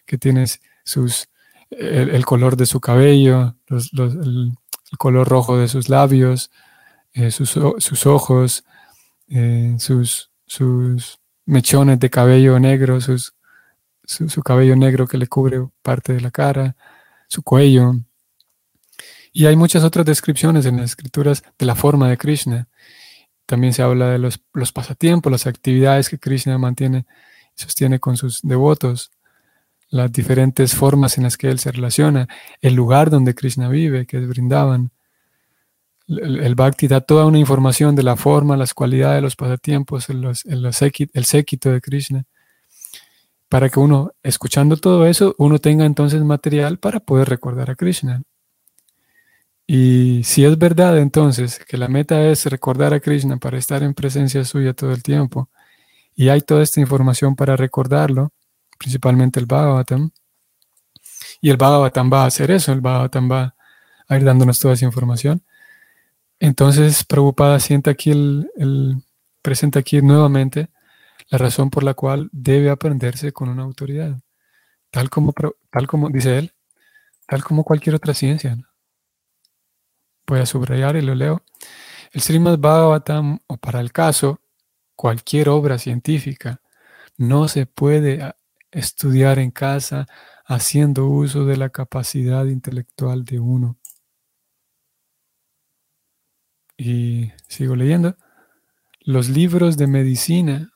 que 0.05 0.17
tiene 0.17 0.45
sus, 0.83 1.27
el, 1.69 2.25
color 2.25 2.55
de 2.55 2.65
su 2.65 2.79
cabello, 2.79 3.55
el, 3.67 4.53
color 4.97 5.27
rojo 5.27 5.57
de 5.57 5.67
sus 5.67 5.89
labios, 5.89 6.51
eh, 7.15 7.31
sus, 7.31 7.55
ojos, 8.05 8.65
eh, 9.29 9.77
sus, 9.79 10.29
mechones 11.45 11.97
de 11.99 12.09
cabello 12.09 12.59
negro, 12.59 12.99
su, 12.99 14.43
cabello 14.43 14.75
negro 14.75 15.07
que 15.07 15.17
le 15.17 15.27
cubre 15.27 15.65
parte 15.81 16.11
de 16.11 16.19
la 16.19 16.29
cara, 16.29 16.75
su 17.29 17.41
cuello, 17.41 17.93
y 19.31 19.45
hay 19.45 19.55
muchas 19.55 19.83
otras 19.85 20.05
descripciones 20.05 20.65
en 20.65 20.77
las 20.77 20.91
escrituras 20.91 21.43
de 21.57 21.65
la 21.65 21.75
forma 21.75 22.09
de 22.09 22.17
Krishna. 22.17 22.67
También 23.45 23.71
se 23.73 23.81
habla 23.81 24.09
de 24.09 24.19
los, 24.19 24.39
pasatiempos, 24.73 25.31
las 25.31 25.47
actividades 25.47 26.09
que 26.09 26.19
Krishna 26.19 26.57
mantiene 26.57 27.05
y 27.57 27.61
sostiene 27.61 27.99
con 27.99 28.17
sus 28.17 28.41
devotos. 28.43 29.11
las 29.89 30.11
diferentes 30.11 30.75
formas 30.75 31.17
en 31.17 31.23
las 31.23 31.37
que 31.37 31.49
él 31.49 31.59
se 31.59 31.71
relaciona, 31.71 32.27
el 32.59 32.73
lugar 32.73 33.09
donde 33.09 33.35
Krishna 33.35 33.69
vive, 33.69 34.05
que 34.05 34.17
es. 34.17 34.25
El, 36.07 36.53
Bhakti 36.55 36.87
da 36.87 37.01
toda 37.01 37.25
una 37.25 37.39
información 37.39 37.95
de 37.95 38.03
la 38.03 38.15
forma, 38.15 38.57
las 38.57 38.73
cualidades, 38.73 39.23
los 39.23 39.35
pasatiempos, 39.35 40.09
el, 40.09 40.23
el, 40.23 41.25
séquito 41.25 41.71
de 41.71 41.81
Krishna, 41.81 42.25
para 43.49 43.69
que 43.69 43.79
uno, 43.79 44.11
escuchando 44.21 44.77
todo 44.77 45.05
eso, 45.07 45.35
uno 45.39 45.59
tenga 45.59 45.85
entonces 45.85 46.21
material 46.23 46.77
para 46.77 46.99
poder 46.99 47.29
recordar 47.29 47.71
a 47.71 47.75
Krishna. 47.75 48.21
Y 49.67 50.23
si 50.23 50.45
es 50.45 50.57
verdad 50.59 50.99
entonces 50.99 51.59
que 51.59 51.77
la 51.77 51.87
meta 51.87 52.21
es 52.23 52.45
recordar 52.45 52.93
a 52.93 52.99
Krishna 52.99 53.37
para 53.37 53.57
estar 53.57 53.81
en 53.81 53.95
presencia 53.95 54.43
suya 54.45 54.73
todo 54.73 54.91
el 54.91 55.01
tiempo, 55.01 55.49
y 56.15 56.29
hay 56.29 56.41
toda 56.41 56.63
esta 56.63 56.79
información 56.79 57.35
para 57.35 57.57
recordarlo, 57.57 58.31
principalmente 58.77 59.39
el 59.39 59.47
Bhagavatam, 59.47 60.11
y 61.41 61.49
el 61.49 61.57
Bhagavatam 61.57 62.11
va 62.11 62.23
a 62.23 62.27
hacer 62.27 62.51
eso, 62.51 62.71
el 62.71 62.81
Bhagavatam 62.81 63.31
va 63.31 63.55
a 64.07 64.17
ir 64.17 64.23
dándonos 64.23 64.59
toda 64.59 64.75
esa 64.75 64.85
información. 64.85 65.43
Entonces, 66.45 67.03
Prabhupada 67.03 67.59
siente 67.59 67.89
aquí 67.89 68.11
el, 68.11 69.03
presenta 69.41 69.79
aquí 69.79 69.99
nuevamente 70.03 70.69
la 71.29 71.39
razón 71.39 71.71
por 71.71 71.83
la 71.83 71.95
cual 71.95 72.29
debe 72.31 72.69
aprenderse 72.69 73.31
con 73.31 73.49
una 73.49 73.63
autoridad, 73.63 74.19
tal 74.91 75.09
como, 75.09 75.33
tal 75.71 75.87
como 75.87 76.11
dice 76.11 76.37
él, 76.37 76.53
tal 77.27 77.43
como 77.43 77.63
cualquier 77.63 77.95
otra 77.95 78.13
ciencia. 78.13 78.55
Voy 80.27 80.39
a 80.39 80.45
subrayar 80.45 80.95
y 80.97 81.01
lo 81.01 81.15
leo. 81.15 81.41
El 82.11 82.21
Srimad 82.21 82.59
Bhagavatam, 82.59 83.39
o 83.47 83.57
para 83.57 83.79
el 83.79 83.91
caso, 83.91 84.39
cualquier 84.95 85.49
obra 85.49 85.79
científica, 85.79 86.61
no 87.17 87.47
se 87.47 87.65
puede 87.65 88.21
ah, 88.21 88.35
estudiar 88.69 89.39
en 89.39 89.49
casa 89.49 90.05
haciendo 90.45 91.07
uso 91.07 91.43
de 91.45 91.57
la 91.57 91.69
capacidad 91.69 92.45
intelectual 92.45 93.25
de 93.25 93.39
uno. 93.39 93.77
Y 96.77 97.31
sigo 97.47 97.75
leyendo. 97.75 98.15
Los 99.01 99.29
libros 99.29 99.77
de 99.77 99.87
medicina 99.87 100.71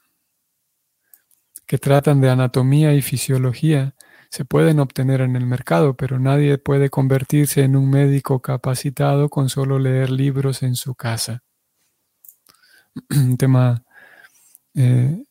que 1.65 1.77
tratan 1.77 2.21
de 2.21 2.29
anatomía 2.29 2.93
y 2.93 3.01
fisiología 3.01 3.95
se 4.29 4.45
pueden 4.45 4.79
obtener 4.79 5.21
en 5.21 5.35
el 5.35 5.45
mercado, 5.45 5.95
pero 5.95 6.19
nadie 6.19 6.57
puede 6.57 6.89
convertirse 6.89 7.63
en 7.63 7.75
un 7.75 7.89
médico 7.89 8.41
capacitado 8.41 9.29
con 9.29 9.49
solo 9.49 9.79
leer 9.79 10.11
libros 10.11 10.61
en 10.63 10.75
su 10.75 10.95
casa. 10.95 11.43
un 13.09 13.37
tema 13.37 13.83
eh, 14.75 15.23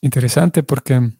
interesante 0.00 0.62
porque 0.62 1.12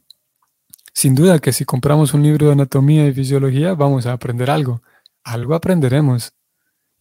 sin 0.92 1.14
duda 1.14 1.38
que 1.38 1.52
si 1.52 1.64
compramos 1.64 2.14
un 2.14 2.22
libro 2.22 2.46
de 2.46 2.52
anatomía 2.52 3.06
y 3.06 3.12
fisiología 3.12 3.74
vamos 3.74 4.06
a 4.06 4.12
aprender 4.12 4.50
algo. 4.50 4.82
Algo 5.24 5.54
aprenderemos. 5.54 6.32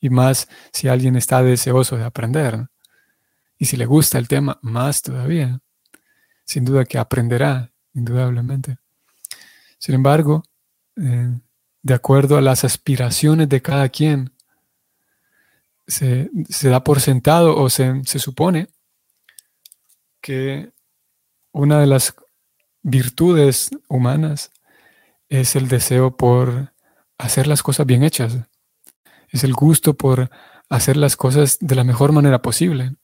Y 0.07 0.09
más 0.09 0.47
si 0.71 0.87
alguien 0.87 1.17
está 1.17 1.43
deseoso 1.43 1.97
de 1.97 2.05
aprender. 2.05 2.69
Y 3.57 3.65
si 3.65 3.75
le 3.75 3.85
gusta 3.85 4.17
el 4.17 4.29
tema, 4.29 4.57
más 4.61 5.01
todavía. 5.01 5.59
Sin 6.45 6.63
duda 6.63 6.85
que 6.85 6.97
aprenderá, 6.97 7.71
indudablemente. 7.93 8.77
Sin 9.77 9.95
embargo, 9.95 10.43
eh, 10.95 11.37
de 11.81 11.93
acuerdo 11.93 12.37
a 12.37 12.41
las 12.41 12.63
aspiraciones 12.63 13.49
de 13.49 13.61
cada 13.61 13.89
quien, 13.89 14.31
se, 15.87 16.29
da 16.63 16.83
por 16.83 17.01
sentado 17.01 17.57
o 17.57 17.69
se, 17.69 18.01
supone 18.05 18.69
que 20.21 20.71
una 21.51 21.79
de 21.79 21.87
las 21.87 22.15
virtudes 22.81 23.71
humanas 23.89 24.51
es 25.27 25.55
el 25.57 25.67
deseo 25.67 26.15
por 26.15 26.73
hacer 27.17 27.47
las 27.47 27.61
cosas 27.61 27.85
bien 27.85 28.03
hechas. 28.03 28.37
Es 29.29 29.43
el 29.43 29.53
gusto 29.53 29.93
por 29.93 30.29
hacer 30.69 30.98
las 30.98 31.15
cosas 31.15 31.57
de 31.60 31.75
la 31.75 31.84
mejor 31.84 32.12
manera 32.12 32.41
posible. 32.41 32.96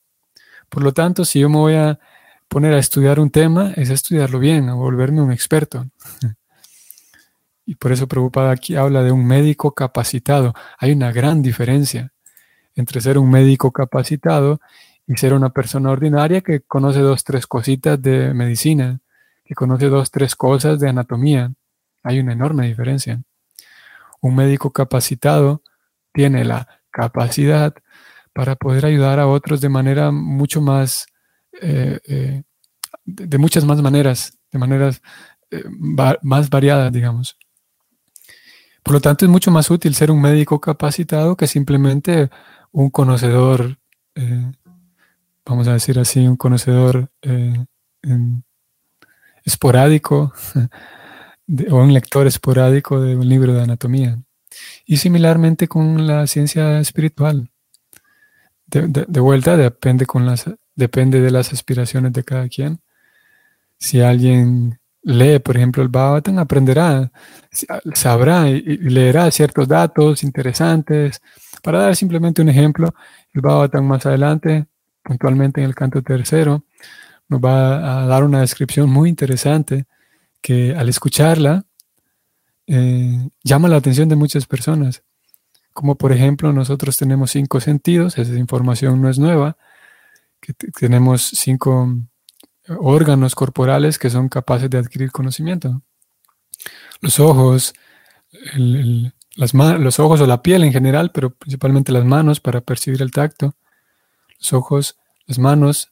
Por 0.69 0.83
lo 0.83 0.93
tanto, 0.93 1.25
si 1.25 1.39
yo 1.39 1.49
me 1.49 1.57
voy 1.57 1.75
a 1.75 1.99
poner 2.47 2.73
a 2.73 2.79
estudiar 2.79 3.19
un 3.19 3.29
tema, 3.29 3.73
es 3.75 3.89
estudiarlo 3.89 4.39
bien, 4.39 4.69
a 4.69 4.75
volverme 4.75 5.21
un 5.21 5.31
experto. 5.31 5.87
Y 7.65 7.75
por 7.75 7.93
eso 7.93 8.09
Preocupada 8.09 8.51
aquí 8.51 8.75
habla 8.75 9.03
de 9.03 9.11
un 9.13 9.25
médico 9.25 9.73
capacitado. 9.73 10.53
Hay 10.77 10.91
una 10.91 11.13
gran 11.13 11.41
diferencia 11.41 12.11
entre 12.75 13.01
ser 13.01 13.17
un 13.17 13.31
médico 13.31 13.71
capacitado 13.71 14.59
y 15.07 15.15
ser 15.15 15.33
una 15.33 15.49
persona 15.49 15.89
ordinaria 15.89 16.41
que 16.41 16.59
conoce 16.59 16.99
dos, 16.99 17.23
tres 17.23 17.47
cositas 17.47 18.01
de 18.01 18.33
medicina, 18.33 18.99
que 19.45 19.55
conoce 19.55 19.87
dos, 19.87 20.11
tres 20.11 20.35
cosas 20.35 20.79
de 20.79 20.89
anatomía. 20.89 21.53
Hay 22.03 22.19
una 22.19 22.33
enorme 22.33 22.67
diferencia. 22.67 23.21
Un 24.21 24.35
médico 24.35 24.71
capacitado 24.71 25.62
tiene 26.13 26.45
la 26.45 26.67
capacidad 26.91 27.73
para 28.33 28.55
poder 28.55 28.85
ayudar 28.85 29.19
a 29.19 29.27
otros 29.27 29.61
de 29.61 29.69
manera 29.69 30.11
mucho 30.11 30.61
más, 30.61 31.05
eh, 31.61 31.99
eh, 32.07 32.43
de, 33.05 33.37
muchas 33.37 33.63
más 33.65 33.81
maneras, 33.81 34.37
de 34.51 34.59
maneras 34.59 35.01
eh, 35.51 35.63
más 36.21 36.49
variadas, 36.49 36.91
digamos. 36.91 37.37
Por 38.83 38.95
lo 38.95 39.01
tanto, 39.01 39.25
es 39.25 39.31
mucho 39.31 39.51
más 39.51 39.69
útil 39.71 39.95
ser 39.95 40.11
un 40.11 40.21
médico 40.21 40.59
capacitado 40.59 41.37
que 41.37 41.47
simplemente 41.47 42.29
un 42.71 42.89
conocedor, 42.89 43.77
vamos 45.45 45.67
a 45.67 45.73
decir 45.73 45.99
así, 45.99 46.27
un 46.27 46.35
conocedor 46.35 47.09
esporádico 49.45 50.33
o 51.71 51.75
un 51.75 51.93
lector 51.93 52.27
esporádico 52.27 52.99
de 52.99 53.15
un 53.15 53.29
libro 53.29 53.53
de 53.53 53.61
anatomía. 53.61 54.19
Y 54.85 54.97
similarmente 54.97 55.67
con 55.67 56.07
la 56.07 56.27
ciencia 56.27 56.79
espiritual. 56.79 57.49
De, 58.65 59.19
vuelta, 59.19 59.55
depende, 59.55 60.05
con 60.05 60.25
las, 60.25 60.45
depende 60.75 61.21
de 61.21 61.29
las 61.29 61.53
aspiraciones 61.53 62.11
de 62.13 62.23
cada 62.23 62.47
quien. 62.49 62.79
Si 63.77 64.01
alguien 64.01 64.79
lee, 65.03 65.39
por 65.39 65.57
ejemplo, 65.57 65.83
el 65.83 65.89
Bhagavatam, 65.89 66.39
aprenderá, 66.39 67.11
sabrá 67.93 68.49
y 68.49 68.61
leerá 68.77 69.29
ciertos 69.29 69.67
datos 69.67 70.23
interesantes. 70.23 71.21
Para 71.61 71.79
dar 71.79 71.95
simplemente 71.95 72.41
un 72.41 72.49
ejemplo, 72.49 72.95
el 73.33 73.41
Bhagavatam 73.41 73.85
más 73.85 74.05
adelante, 74.05 74.65
puntualmente 75.03 75.61
en 75.61 75.67
el 75.67 75.75
canto 75.75 76.01
tercero, 76.01 76.65
nos 77.29 77.39
va 77.39 78.03
a 78.03 78.07
dar 78.07 78.23
una 78.23 78.41
descripción 78.41 78.89
muy 78.89 79.09
interesante 79.09 79.85
que 80.41 80.75
al 80.75 80.89
escucharla 80.89 81.65
eh, 82.67 83.29
llama 83.43 83.67
la 83.67 83.77
atención 83.77 84.09
de 84.09 84.15
muchas 84.15 84.45
personas. 84.45 85.03
Como 85.73 85.95
por 85.95 86.11
ejemplo, 86.11 86.53
nosotros 86.53 86.97
tenemos 86.97 87.31
cinco 87.31 87.59
sentidos, 87.59 88.17
esa 88.17 88.35
información 88.35 89.01
no 89.01 89.09
es 89.09 89.17
nueva, 89.19 89.57
que 90.39 90.53
tenemos 90.53 91.21
cinco 91.33 91.89
órganos 92.67 93.35
corporales 93.35 93.97
que 93.97 94.09
son 94.09 94.29
capaces 94.29 94.69
de 94.69 94.77
adquirir 94.77 95.11
conocimiento. 95.11 95.81
Los 97.01 97.19
ojos, 97.19 97.73
los 98.55 99.99
ojos 99.99 100.21
o 100.21 100.27
la 100.27 100.41
piel 100.41 100.63
en 100.63 100.71
general, 100.71 101.11
pero 101.11 101.31
principalmente 101.31 101.91
las 101.91 102.05
manos 102.05 102.39
para 102.39 102.61
percibir 102.61 103.01
el 103.01 103.11
tacto. 103.11 103.55
Los 104.39 104.53
ojos, 104.53 104.97
las 105.25 105.39
manos, 105.39 105.91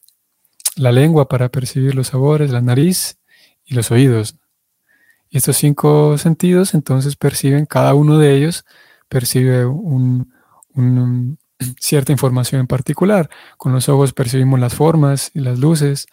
la 0.76 0.92
lengua 0.92 1.28
para 1.28 1.50
percibir 1.50 1.94
los 1.94 2.08
sabores, 2.08 2.50
la 2.50 2.60
nariz 2.60 3.18
y 3.64 3.74
los 3.74 3.90
oídos. 3.90 4.36
Y 5.32 5.38
estos 5.38 5.56
cinco 5.56 6.18
sentidos 6.18 6.74
entonces 6.74 7.16
perciben, 7.16 7.64
cada 7.64 7.94
uno 7.94 8.18
de 8.18 8.36
ellos 8.36 8.66
percibe 9.08 9.64
un, 9.64 10.30
cierta 11.80 12.12
información 12.12 12.60
en 12.60 12.66
particular. 12.66 13.30
Con 13.56 13.72
los 13.72 13.88
ojos 13.88 14.12
percibimos 14.12 14.60
las 14.60 14.74
formas 14.74 15.30
y 15.32 15.40
las 15.40 15.58
luces, 15.58 16.06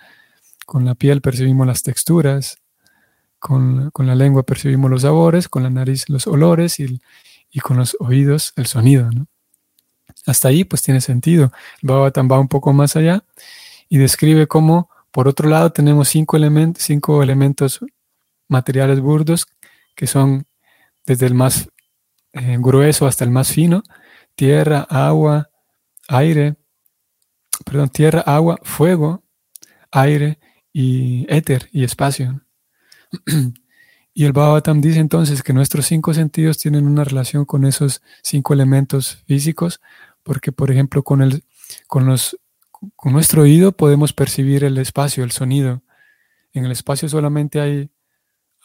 con 0.65 0.85
la 0.85 0.95
piel 0.95 1.19
percibimos 1.19 1.67
las 1.67 1.83
texturas, 1.83 2.59
con, 3.39 3.91
la 3.93 4.15
lengua 4.15 4.43
percibimos 4.43 4.89
los 4.89 5.01
sabores, 5.01 5.49
con 5.49 5.63
la 5.63 5.69
nariz 5.69 6.07
los 6.07 6.25
olores 6.25 6.79
y, 6.79 7.01
con 7.61 7.75
los 7.75 7.97
oídos 7.99 8.53
el 8.55 8.67
sonido. 8.67 9.09
Hasta 10.27 10.47
ahí 10.47 10.63
pues 10.63 10.81
tiene 10.81 11.01
sentido. 11.01 11.51
El 11.81 11.91
va 11.91 12.39
un 12.39 12.47
poco 12.47 12.71
más 12.71 12.95
allá 12.95 13.25
y 13.89 13.97
describe 13.97 14.47
cómo, 14.47 14.89
por 15.11 15.27
otro 15.27 15.49
lado, 15.49 15.73
tenemos 15.73 16.07
cinco, 16.07 16.37
elementos, 16.37 16.83
cinco 16.83 17.21
elementos 17.21 17.81
materiales 18.49 18.99
burdos 18.99 19.47
que 19.95 20.07
son 20.07 20.45
desde 21.05 21.25
el 21.25 21.33
más 21.33 21.69
eh, 22.33 22.57
grueso 22.59 23.07
hasta 23.07 23.23
el 23.23 23.31
más 23.31 23.51
fino, 23.51 23.83
tierra, 24.35 24.85
agua, 24.89 25.49
aire, 26.07 26.55
perdón, 27.65 27.89
tierra, 27.89 28.21
agua, 28.21 28.59
fuego, 28.63 29.23
aire 29.91 30.39
y 30.71 31.25
éter 31.27 31.69
y 31.71 31.83
espacio. 31.83 32.41
y 34.13 34.25
el 34.25 34.33
Bhagavatam 34.33 34.81
dice 34.81 34.99
entonces 34.99 35.43
que 35.43 35.53
nuestros 35.53 35.85
cinco 35.85 36.13
sentidos 36.13 36.57
tienen 36.57 36.85
una 36.87 37.03
relación 37.03 37.45
con 37.45 37.65
esos 37.65 38.01
cinco 38.21 38.53
elementos 38.53 39.23
físicos, 39.25 39.81
porque 40.23 40.51
por 40.51 40.71
ejemplo 40.71 41.03
con, 41.03 41.21
el, 41.21 41.43
con, 41.87 42.05
los, 42.05 42.37
con 42.95 43.13
nuestro 43.13 43.41
oído 43.41 43.71
podemos 43.71 44.13
percibir 44.13 44.63
el 44.63 44.77
espacio, 44.77 45.23
el 45.23 45.31
sonido. 45.31 45.81
En 46.53 46.65
el 46.65 46.71
espacio 46.71 47.09
solamente 47.09 47.59
hay, 47.59 47.89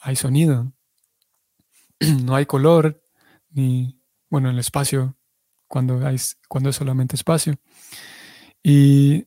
hay 0.04 0.16
sonido. 0.16 0.70
no 2.24 2.36
hay 2.36 2.46
color, 2.46 3.02
ni, 3.50 3.98
bueno, 4.28 4.48
en 4.48 4.54
el 4.54 4.60
espacio, 4.60 5.16
cuando, 5.66 6.06
hay, 6.06 6.16
cuando 6.46 6.70
es 6.70 6.76
solamente 6.76 7.16
espacio. 7.16 7.56
Y 8.62 9.26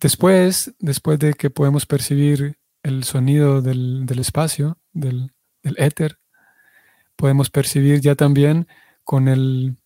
después, 0.00 0.74
después 0.78 1.18
de 1.18 1.34
que 1.34 1.50
podemos 1.50 1.84
percibir 1.84 2.58
el 2.82 3.04
sonido 3.04 3.60
del, 3.60 4.06
espacio, 4.18 4.78
del, 4.92 5.30
éter, 5.62 6.18
podemos 7.16 7.50
percibir 7.50 8.00
ya 8.00 8.14
también 8.14 8.68
con 9.04 9.28
el, 9.28 9.76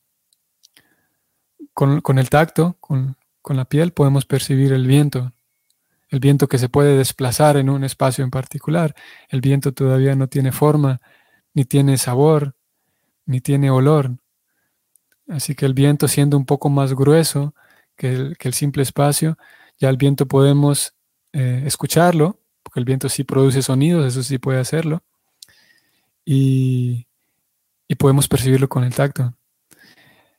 con, 1.74 2.18
el 2.18 2.30
tacto, 2.30 2.76
con, 2.80 3.16
con 3.42 3.56
la 3.56 3.64
piel, 3.64 3.92
podemos 3.92 4.24
percibir 4.24 4.72
el 4.72 4.86
viento, 4.86 5.32
el 6.10 6.18
viento 6.20 6.48
que 6.48 6.58
se 6.58 6.68
puede 6.68 6.96
desplazar 6.96 7.56
en 7.56 7.70
un 7.70 7.84
espacio 7.84 8.24
en 8.24 8.30
particular. 8.30 8.94
El 9.28 9.40
viento 9.40 9.72
todavía 9.72 10.16
no 10.16 10.26
tiene 10.26 10.52
forma, 10.52 11.00
ni 11.54 11.64
tiene 11.64 11.98
sabor, 11.98 12.56
ni 13.26 13.40
tiene 13.40 13.70
olor. 13.70 14.18
Así 15.28 15.54
que 15.54 15.66
el 15.66 15.74
viento 15.74 16.08
siendo 16.08 16.36
un 16.36 16.44
poco 16.44 16.68
más 16.68 16.94
grueso 16.94 17.54
que 17.96 18.34
el, 18.40 18.54
simple 18.54 18.82
espacio, 18.82 19.38
ya 19.78 19.88
el 19.88 19.96
viento 19.96 20.26
podemos 20.26 20.94
eh, 21.32 21.62
escucharlo, 21.64 22.40
porque 22.62 22.80
el 22.80 22.86
viento 22.86 23.08
sí 23.08 23.22
produce 23.22 23.62
sonidos, 23.62 24.06
eso 24.06 24.22
sí 24.22 24.38
puede 24.38 24.58
hacerlo, 24.58 25.02
y, 26.24 27.06
y 27.86 27.94
podemos 27.94 28.26
percibirlo 28.26 28.68
con 28.68 28.82
el 28.84 28.94
tacto. 28.94 29.34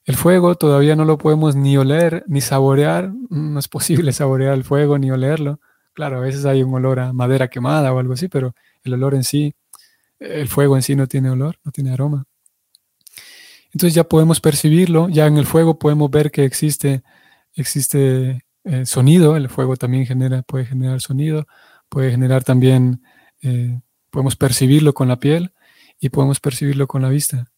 El 0.05 0.15
fuego 0.15 0.55
todavía 0.55 0.95
no 0.95 1.05
lo 1.05 1.17
podemos 1.17 1.55
ni 1.55 1.77
oler 1.77 2.23
ni 2.27 2.41
saborear. 2.41 3.11
No 3.29 3.59
es 3.59 3.67
posible 3.67 4.13
saborear 4.13 4.53
el 4.53 4.63
fuego 4.63 4.97
ni 4.97 5.11
olerlo. 5.11 5.59
Claro, 5.93 6.17
a 6.17 6.21
veces 6.21 6.45
hay 6.45 6.63
un 6.63 6.73
olor 6.73 6.99
a 6.99 7.13
madera 7.13 7.49
quemada 7.49 7.93
o 7.93 7.99
algo 7.99 8.13
así, 8.13 8.27
pero 8.27 8.55
el 8.83 8.93
olor 8.93 9.13
en 9.13 9.23
sí, 9.23 9.53
el 10.19 10.47
fuego 10.47 10.75
en 10.77 10.83
sí 10.83 10.95
no 10.95 11.07
tiene 11.07 11.29
olor, 11.29 11.57
no 11.63 11.71
tiene 11.71 11.91
aroma. 11.91 12.25
Entonces 13.73 13.93
ya 13.93 14.03
podemos 14.03 14.39
percibirlo, 14.41 15.09
ya 15.09 15.27
en 15.27 15.37
el 15.37 15.45
fuego 15.45 15.79
podemos 15.79 16.09
ver 16.09 16.31
que 16.31 16.45
existe, 16.45 17.03
existe 17.53 18.45
eh, 18.63 18.85
sonido, 18.85 19.35
el 19.35 19.49
fuego 19.49 19.75
también 19.75 20.05
genera, 20.05 20.43
puede 20.43 20.65
generar 20.65 21.01
sonido, 21.01 21.47
puede 21.89 22.11
generar 22.11 22.43
también, 22.43 23.03
eh, 23.41 23.79
podemos 24.09 24.35
percibirlo 24.35 24.93
con 24.93 25.07
la 25.07 25.19
piel 25.19 25.53
y 25.99 26.09
podemos 26.09 26.39
percibirlo 26.39 26.87
con 26.87 27.01
la 27.01 27.09
vista. 27.09 27.50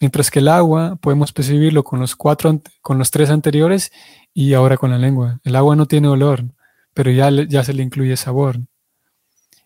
Mientras 0.00 0.30
que 0.30 0.38
el 0.38 0.48
agua 0.48 0.96
podemos 0.96 1.32
percibirlo 1.32 1.82
con 1.82 1.98
los 1.98 2.14
cuatro, 2.14 2.60
con 2.82 2.98
los 2.98 3.10
tres 3.10 3.30
anteriores 3.30 3.90
y 4.32 4.54
ahora 4.54 4.76
con 4.76 4.90
la 4.90 4.98
lengua. 4.98 5.40
El 5.42 5.56
agua 5.56 5.74
no 5.74 5.86
tiene 5.86 6.06
olor, 6.06 6.44
pero 6.94 7.10
ya, 7.10 7.30
ya 7.30 7.64
se 7.64 7.74
le 7.74 7.82
incluye 7.82 8.16
sabor. 8.16 8.60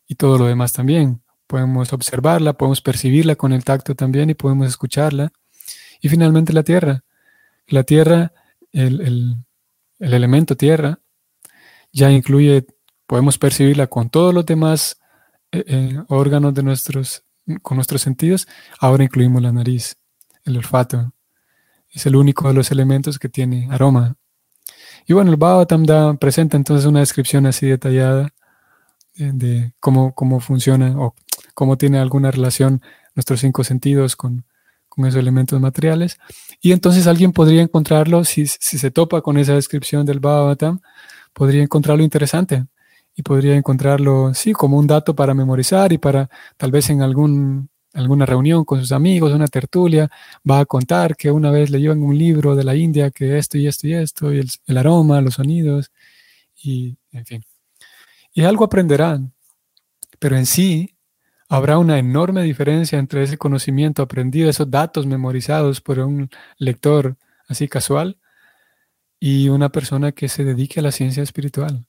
Y 0.06 0.14
todo 0.14 0.38
lo 0.38 0.46
demás 0.46 0.72
también. 0.72 1.22
Podemos 1.46 1.92
observarla, 1.92 2.54
podemos 2.54 2.80
percibirla 2.80 3.36
con 3.36 3.52
el 3.52 3.64
tacto 3.64 3.94
también 3.94 4.30
y 4.30 4.34
podemos 4.34 4.68
escucharla. 4.68 5.32
Y 6.00 6.08
finalmente 6.08 6.54
la 6.54 6.62
tierra. 6.62 7.04
La 7.66 7.82
tierra, 7.82 8.32
el, 8.72 9.36
elemento 10.00 10.56
tierra, 10.56 11.00
ya 11.92 12.10
incluye, 12.10 12.66
podemos 13.06 13.36
percibirla 13.36 13.86
con 13.86 14.08
todos 14.08 14.32
los 14.32 14.46
demás 14.46 14.98
eh, 15.52 15.64
eh, 15.66 16.02
órganos 16.08 16.54
de 16.54 16.62
nuestros, 16.62 17.22
con 17.60 17.76
nuestros 17.76 18.00
sentidos. 18.00 18.48
Ahora 18.80 19.04
incluimos 19.04 19.42
la 19.42 19.52
nariz 19.52 20.01
el 20.44 20.56
olfato. 20.56 21.12
Es 21.90 22.06
el 22.06 22.16
único 22.16 22.48
de 22.48 22.54
los 22.54 22.70
elementos 22.70 23.18
que 23.18 23.28
tiene 23.28 23.68
aroma. 23.70 24.16
Y 25.06 25.12
bueno, 25.12 25.30
el 25.30 25.36
Bhagavatam 25.36 25.84
da, 25.84 26.14
presenta 26.14 26.56
entonces 26.56 26.86
una 26.86 27.00
descripción 27.00 27.46
así 27.46 27.66
detallada 27.66 28.32
de, 29.14 29.72
cómo, 29.80 30.14
cómo 30.14 30.40
funciona 30.40 30.98
o 30.98 31.14
cómo 31.54 31.76
tiene 31.76 31.98
alguna 31.98 32.30
relación 32.30 32.82
nuestros 33.14 33.40
cinco 33.40 33.64
sentidos 33.64 34.16
con, 34.16 34.44
esos 34.98 35.16
elementos 35.16 35.58
materiales. 35.60 36.18
Y 36.60 36.72
entonces 36.72 37.06
alguien 37.06 37.32
podría 37.32 37.62
encontrarlo, 37.62 38.24
si, 38.24 38.46
si 38.46 38.78
se 38.78 38.90
topa 38.90 39.22
con 39.22 39.38
esa 39.38 39.54
descripción 39.54 40.04
del 40.04 40.20
Bhagavatam, 40.20 40.80
podría 41.32 41.62
encontrarlo 41.62 42.04
interesante 42.04 42.66
y 43.14 43.22
podría 43.22 43.56
encontrarlo, 43.56 44.34
sí, 44.34 44.52
como 44.52 44.78
un 44.78 44.86
dato 44.86 45.14
para 45.14 45.34
memorizar 45.34 45.92
y 45.92 45.98
para 45.98 46.28
tal 46.58 46.70
vez 46.70 46.90
en 46.90 47.02
algún 47.02 47.70
alguna 47.94 48.26
reunión 48.26 48.64
con 48.64 48.80
sus 48.80 48.92
amigos, 48.92 49.32
una 49.32 49.48
tertulia, 49.48 50.10
va 50.48 50.60
a 50.60 50.66
contar 50.66 51.16
que 51.16 51.30
una 51.30 51.50
vez 51.50 51.70
leyó 51.70 51.92
en 51.92 52.02
un 52.02 52.16
libro 52.16 52.54
de 52.56 52.64
la 52.64 52.74
India 52.74 53.10
que 53.10 53.38
esto 53.38 53.58
y 53.58 53.66
esto 53.66 53.86
y 53.86 53.94
esto, 53.94 54.32
y 54.32 54.48
el, 54.66 54.78
aroma, 54.78 55.20
los 55.20 55.34
sonidos, 55.34 55.90
y 56.62 56.96
en 57.12 57.26
fin. 57.26 57.44
Y 58.32 58.44
algo 58.44 58.64
aprenderán, 58.64 59.32
pero 60.18 60.36
en 60.36 60.46
sí 60.46 60.96
habrá 61.48 61.78
una 61.78 61.98
enorme 61.98 62.42
diferencia 62.42 62.98
entre 62.98 63.22
ese 63.24 63.36
conocimiento 63.38 64.02
aprendido, 64.02 64.48
esos 64.48 64.70
datos 64.70 65.06
memorizados 65.06 65.80
por 65.80 65.98
un 65.98 66.30
lector 66.58 67.16
así 67.48 67.68
casual, 67.68 68.18
y 69.20 69.48
una 69.50 69.68
persona 69.68 70.12
que 70.12 70.28
se 70.28 70.44
dedique 70.44 70.80
a 70.80 70.82
la 70.82 70.92
ciencia 70.92 71.22
espiritual. 71.22 71.86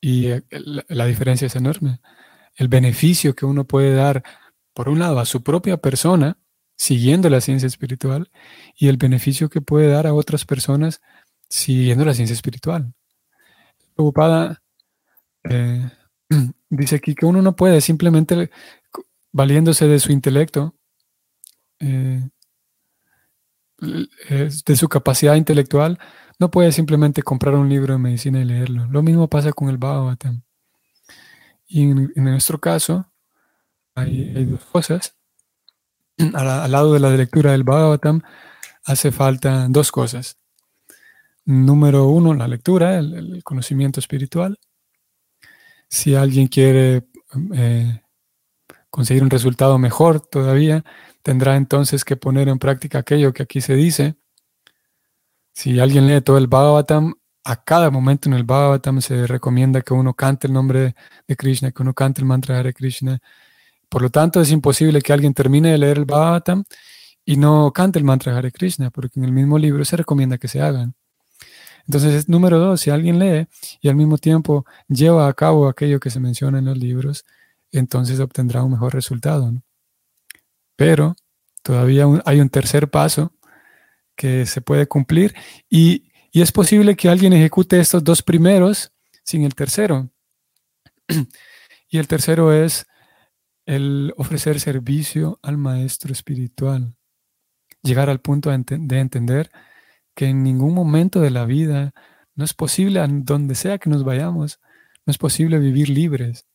Y 0.00 0.28
eh, 0.28 0.42
la 0.88 1.06
diferencia 1.06 1.46
es 1.46 1.56
enorme. 1.56 2.00
El 2.54 2.68
beneficio 2.68 3.34
que 3.34 3.44
uno 3.44 3.64
puede 3.64 3.94
dar 3.94 4.22
por 4.76 4.90
un 4.90 4.98
lado, 4.98 5.18
a 5.20 5.24
su 5.24 5.42
propia 5.42 5.78
persona, 5.78 6.36
siguiendo 6.76 7.30
la 7.30 7.40
ciencia 7.40 7.66
espiritual, 7.66 8.30
y 8.76 8.88
el 8.88 8.98
beneficio 8.98 9.48
que 9.48 9.62
puede 9.62 9.88
dar 9.88 10.06
a 10.06 10.12
otras 10.12 10.44
personas 10.44 11.00
siguiendo 11.48 12.04
la 12.04 12.12
ciencia 12.12 12.34
espiritual. 12.34 12.92
Preocupada 13.94 14.62
eh, 15.44 15.90
dice 16.68 16.96
aquí 16.96 17.14
que 17.14 17.24
uno 17.24 17.40
no 17.40 17.56
puede 17.56 17.80
simplemente 17.80 18.50
valiéndose 19.32 19.88
de 19.88 19.98
su 19.98 20.12
intelecto, 20.12 20.74
eh, 21.80 22.28
de 23.80 24.76
su 24.76 24.88
capacidad 24.90 25.36
intelectual, 25.36 25.98
no 26.38 26.50
puede 26.50 26.70
simplemente 26.70 27.22
comprar 27.22 27.54
un 27.54 27.70
libro 27.70 27.94
de 27.94 27.98
medicina 27.98 28.42
y 28.42 28.44
leerlo. 28.44 28.86
Lo 28.90 29.02
mismo 29.02 29.26
pasa 29.28 29.54
con 29.54 29.70
el 29.70 29.78
Bhagavatam. 29.78 30.42
Y 31.66 31.84
en 31.84 32.12
nuestro 32.14 32.60
caso, 32.60 33.10
hay, 33.96 34.44
dos 34.44 34.64
cosas. 34.66 35.16
Al, 36.34 36.70
lado 36.70 36.92
de 36.92 37.00
la 37.00 37.10
lectura 37.10 37.52
del 37.52 37.64
Bhagavatam 37.64 38.22
hace 38.84 39.10
falta 39.10 39.66
dos 39.68 39.90
cosas. 39.90 40.38
Número 41.44 42.06
uno, 42.06 42.34
la 42.34 42.46
lectura, 42.46 42.98
el, 42.98 43.42
conocimiento 43.42 44.00
espiritual. 44.00 44.58
Si 45.88 46.14
alguien 46.14 46.48
quiere 46.48 47.08
eh, 47.54 48.00
conseguir 48.90 49.22
un 49.22 49.30
resultado 49.30 49.78
mejor 49.78 50.20
todavía, 50.20 50.84
tendrá 51.22 51.56
entonces 51.56 52.04
que 52.04 52.16
poner 52.16 52.48
en 52.48 52.58
práctica 52.58 52.98
aquello 52.98 53.32
que 53.32 53.42
aquí 53.42 53.60
se 53.60 53.74
dice. 53.74 54.16
Si 55.52 55.80
alguien 55.80 56.06
lee 56.06 56.20
todo 56.20 56.38
el 56.38 56.48
Bhagavatam, 56.48 57.14
a 57.44 57.62
cada 57.62 57.90
momento 57.90 58.28
en 58.28 58.34
el 58.34 58.44
Bhagavatam 58.44 59.00
se 59.00 59.26
recomienda 59.26 59.80
que 59.80 59.94
uno 59.94 60.14
cante 60.14 60.48
el 60.48 60.52
nombre 60.52 60.96
de 61.26 61.36
Krishna, 61.36 61.70
que 61.70 61.82
uno 61.82 61.94
cante 61.94 62.20
el 62.20 62.26
mantra 62.26 62.62
de 62.62 62.74
Krishna, 62.74 63.20
por 63.88 64.02
lo 64.02 64.10
tanto, 64.10 64.40
es 64.40 64.50
imposible 64.50 65.00
que 65.00 65.12
alguien 65.12 65.34
termine 65.34 65.70
de 65.70 65.78
leer 65.78 65.98
el 65.98 66.04
Bhagavatam 66.04 66.64
y 67.24 67.36
no 67.36 67.72
cante 67.72 67.98
el 67.98 68.04
mantra 68.04 68.36
Hare 68.36 68.52
Krishna, 68.52 68.90
porque 68.90 69.18
en 69.20 69.24
el 69.24 69.32
mismo 69.32 69.58
libro 69.58 69.84
se 69.84 69.96
recomienda 69.96 70.38
que 70.38 70.48
se 70.48 70.60
hagan. 70.60 70.94
Entonces, 71.86 72.28
número 72.28 72.58
dos, 72.58 72.80
si 72.80 72.90
alguien 72.90 73.18
lee 73.18 73.46
y 73.80 73.88
al 73.88 73.96
mismo 73.96 74.18
tiempo 74.18 74.66
lleva 74.88 75.28
a 75.28 75.34
cabo 75.34 75.68
aquello 75.68 76.00
que 76.00 76.10
se 76.10 76.20
menciona 76.20 76.58
en 76.58 76.64
los 76.64 76.76
libros, 76.76 77.24
entonces 77.70 78.18
obtendrá 78.20 78.62
un 78.62 78.72
mejor 78.72 78.92
resultado. 78.92 79.52
Pero 80.74 81.14
todavía 81.62 82.06
hay 82.24 82.40
un 82.40 82.48
tercer 82.48 82.90
paso 82.90 83.32
que 84.16 84.46
se 84.46 84.60
puede 84.60 84.86
cumplir 84.86 85.34
y, 85.68 86.10
y 86.32 86.42
es 86.42 86.50
posible 86.50 86.96
que 86.96 87.08
alguien 87.08 87.32
ejecute 87.32 87.78
estos 87.78 88.02
dos 88.02 88.22
primeros 88.22 88.92
sin 89.24 89.44
el 89.44 89.54
tercero. 89.54 90.10
y 91.88 91.98
el 91.98 92.08
tercero 92.08 92.52
es 92.52 92.86
el 93.66 94.14
ofrecer 94.16 94.60
servicio 94.60 95.38
al 95.42 95.58
maestro 95.58 96.12
espiritual, 96.12 96.94
llegar 97.82 98.08
al 98.08 98.20
punto 98.20 98.50
de 98.50 98.98
entender 98.98 99.50
que 100.14 100.26
en 100.26 100.42
ningún 100.42 100.74
momento 100.74 101.20
de 101.20 101.30
la 101.30 101.44
vida 101.44 101.92
no 102.34 102.44
es 102.44 102.54
posible, 102.54 103.04
donde 103.08 103.54
sea 103.54 103.78
que 103.78 103.90
nos 103.90 104.04
vayamos, 104.04 104.60
no 105.04 105.10
es 105.10 105.18
posible 105.18 105.58
vivir 105.58 105.88
libres. 105.88 106.46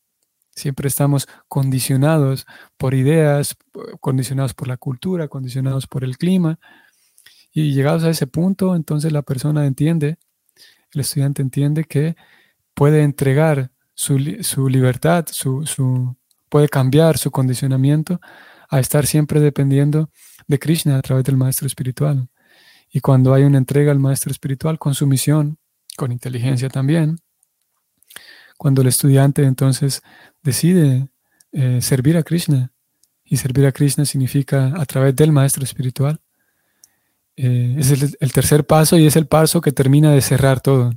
Siempre 0.53 0.87
estamos 0.87 1.27
condicionados 1.47 2.45
por 2.77 2.93
ideas, 2.93 3.55
condicionados 3.99 4.53
por 4.53 4.67
la 4.67 4.77
cultura, 4.77 5.27
condicionados 5.27 5.87
por 5.87 6.03
el 6.03 6.17
clima. 6.17 6.59
Y 7.53 7.73
llegados 7.73 8.03
a 8.03 8.09
ese 8.09 8.27
punto, 8.27 8.75
entonces 8.75 9.11
la 9.11 9.21
persona 9.21 9.65
entiende, 9.65 10.17
el 10.93 11.01
estudiante 11.01 11.41
entiende 11.41 11.85
que 11.85 12.15
puede 12.73 13.03
entregar 13.03 13.71
su, 13.93 14.17
libertad, 14.17 15.25
su, 15.29 16.15
puede 16.51 16.67
cambiar 16.67 17.17
su 17.17 17.31
condicionamiento 17.31 18.19
a 18.69 18.81
estar 18.81 19.07
siempre 19.07 19.39
dependiendo 19.39 20.09
de 20.47 20.59
Krishna 20.59 20.97
a 20.97 21.01
través 21.01 21.23
del 21.23 21.37
maestro 21.37 21.65
espiritual. 21.65 22.27
Y 22.91 22.99
cuando 22.99 23.33
hay 23.33 23.43
una 23.43 23.57
entrega 23.57 23.93
al 23.93 23.99
maestro 23.99 24.31
espiritual 24.31 24.77
con 24.77 24.93
su 24.93 25.07
misión, 25.07 25.57
con 25.95 26.11
inteligencia 26.11 26.67
también, 26.67 27.19
cuando 28.57 28.81
el 28.81 28.89
estudiante 28.89 29.43
entonces 29.43 30.01
decide 30.43 31.07
eh, 31.53 31.79
servir 31.81 32.17
a 32.17 32.23
Krishna 32.23 32.73
y 33.23 33.37
servir 33.37 33.65
a 33.65 33.71
Krishna 33.71 34.03
significa 34.03 34.73
a 34.75 34.85
través 34.85 35.15
del 35.15 35.31
maestro 35.31 35.63
espiritual. 35.63 36.19
Eh, 37.37 37.77
es 37.79 37.91
el, 38.19 38.33
tercer 38.33 38.65
paso 38.65 38.97
y 38.97 39.07
es 39.07 39.15
el 39.15 39.25
paso 39.25 39.61
que 39.61 39.71
termina 39.71 40.11
de 40.11 40.19
cerrar 40.19 40.59
todo. 40.59 40.91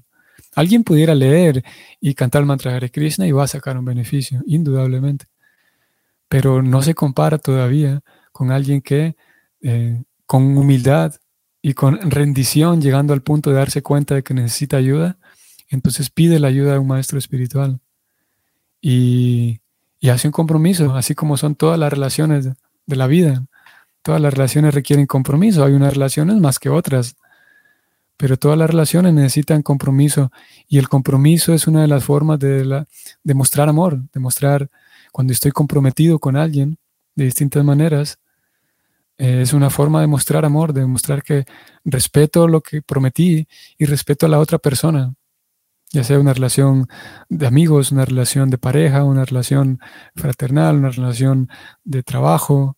Alguien 0.57 0.83
pudiera 0.83 1.15
leer 1.15 1.63
y 2.01 2.15
cantar 2.15 2.41
el 2.41 2.47
mantra 2.47 2.75
Hare 2.75 2.91
Krishna 2.91 3.25
y 3.25 3.31
va 3.33 3.45
a 3.45 3.49
sacar 3.49 3.79
un 3.79 3.85
beneficio, 3.85 4.43
indudablemente. 4.47 5.27
Pero 6.29 6.63
no 6.63 6.83
se 6.83 6.95
compara 6.95 7.39
todavía 7.39 8.03
con 8.33 8.51
alguien 8.51 8.81
que 8.81 9.17
eh, 9.63 10.03
con 10.27 10.57
humildad 10.57 11.15
y 11.63 11.75
con 11.75 12.11
rendición, 12.11 12.81
llegando 12.81 13.13
al 13.13 13.23
punto 13.23 13.51
de 13.51 13.57
darse 13.57 13.83
cuenta 13.83 14.15
de 14.15 14.23
que 14.23 14.35
necesita 14.35 14.77
ayuda, 14.77 15.17
entonces 15.69 16.11
pide 16.11 16.39
la 16.39 16.49
ayuda 16.49 16.73
de 16.73 16.79
un 16.79 16.89
maestro 16.89 17.19
espiritual. 17.19 17.81
Y, 18.81 19.61
y 20.01 20.11
hace 20.11 20.29
un 20.29 20.33
compromiso, 20.33 20.95
así 20.95 21.15
como 21.15 21.37
son 21.37 21.55
todas 21.55 21.79
las 21.79 21.93
relaciones 21.93 22.49
de 22.87 22.97
la 22.97 23.07
vida. 23.07 23.47
Todas 24.03 24.21
las 24.21 24.35
relaciones 24.35 24.75
requieren 24.75 25.07
compromiso. 25.07 25.65
Hay 25.65 25.73
unas 25.73 25.95
relaciones 25.95 26.37
más 26.37 26.59
que 26.59 26.69
otras, 26.69 27.17
pero 28.17 28.37
todas 28.37 28.59
las 28.59 28.71
relaciones 28.71 29.15
necesitan 29.15 29.63
compromiso 29.63 30.31
y 30.69 30.79
el 30.79 30.89
compromiso 30.89 31.53
es 31.55 31.67
una 31.67 31.83
de 31.83 31.89
las 31.89 32.05
formas 32.05 32.39
de, 32.39 32.65
la, 32.65 32.87
mostrar 33.35 33.69
amor, 33.69 34.03
de 34.13 34.21
mostrar 34.21 34.71
cuando 35.15 35.33
estoy 35.33 35.53
comprometido 35.53 36.19
con 36.19 36.35
alguien 36.37 36.77
de 37.15 37.27
distintas 37.27 37.65
maneras. 37.65 38.19
Eh, 39.17 39.43
es 39.43 39.53
una 39.53 39.71
forma 39.71 40.01
de 40.01 40.09
mostrar 40.09 40.45
amor, 40.45 40.73
de 40.73 40.85
mostrar 40.87 41.23
que 41.23 41.45
respeto 41.85 42.49
lo 42.49 42.61
que 42.61 42.83
prometí 42.83 43.47
y 43.79 43.85
respeto 43.85 44.27
a 44.27 44.29
la 44.29 44.41
otra 44.41 44.59
persona 44.59 45.15
ya 45.93 46.03
sea 46.03 46.19
una 46.19 46.35
relación 46.35 46.89
de 47.29 47.47
amigos, 47.47 47.93
una 47.93 48.05
relación 48.05 48.51
de 48.51 48.59
pareja, 48.59 49.05
una 49.05 49.25
relación 49.25 49.79
fraternal, 50.17 50.75
una 50.75 50.91
relación 50.91 51.49
de 51.85 52.03
trabajo. 52.03 52.77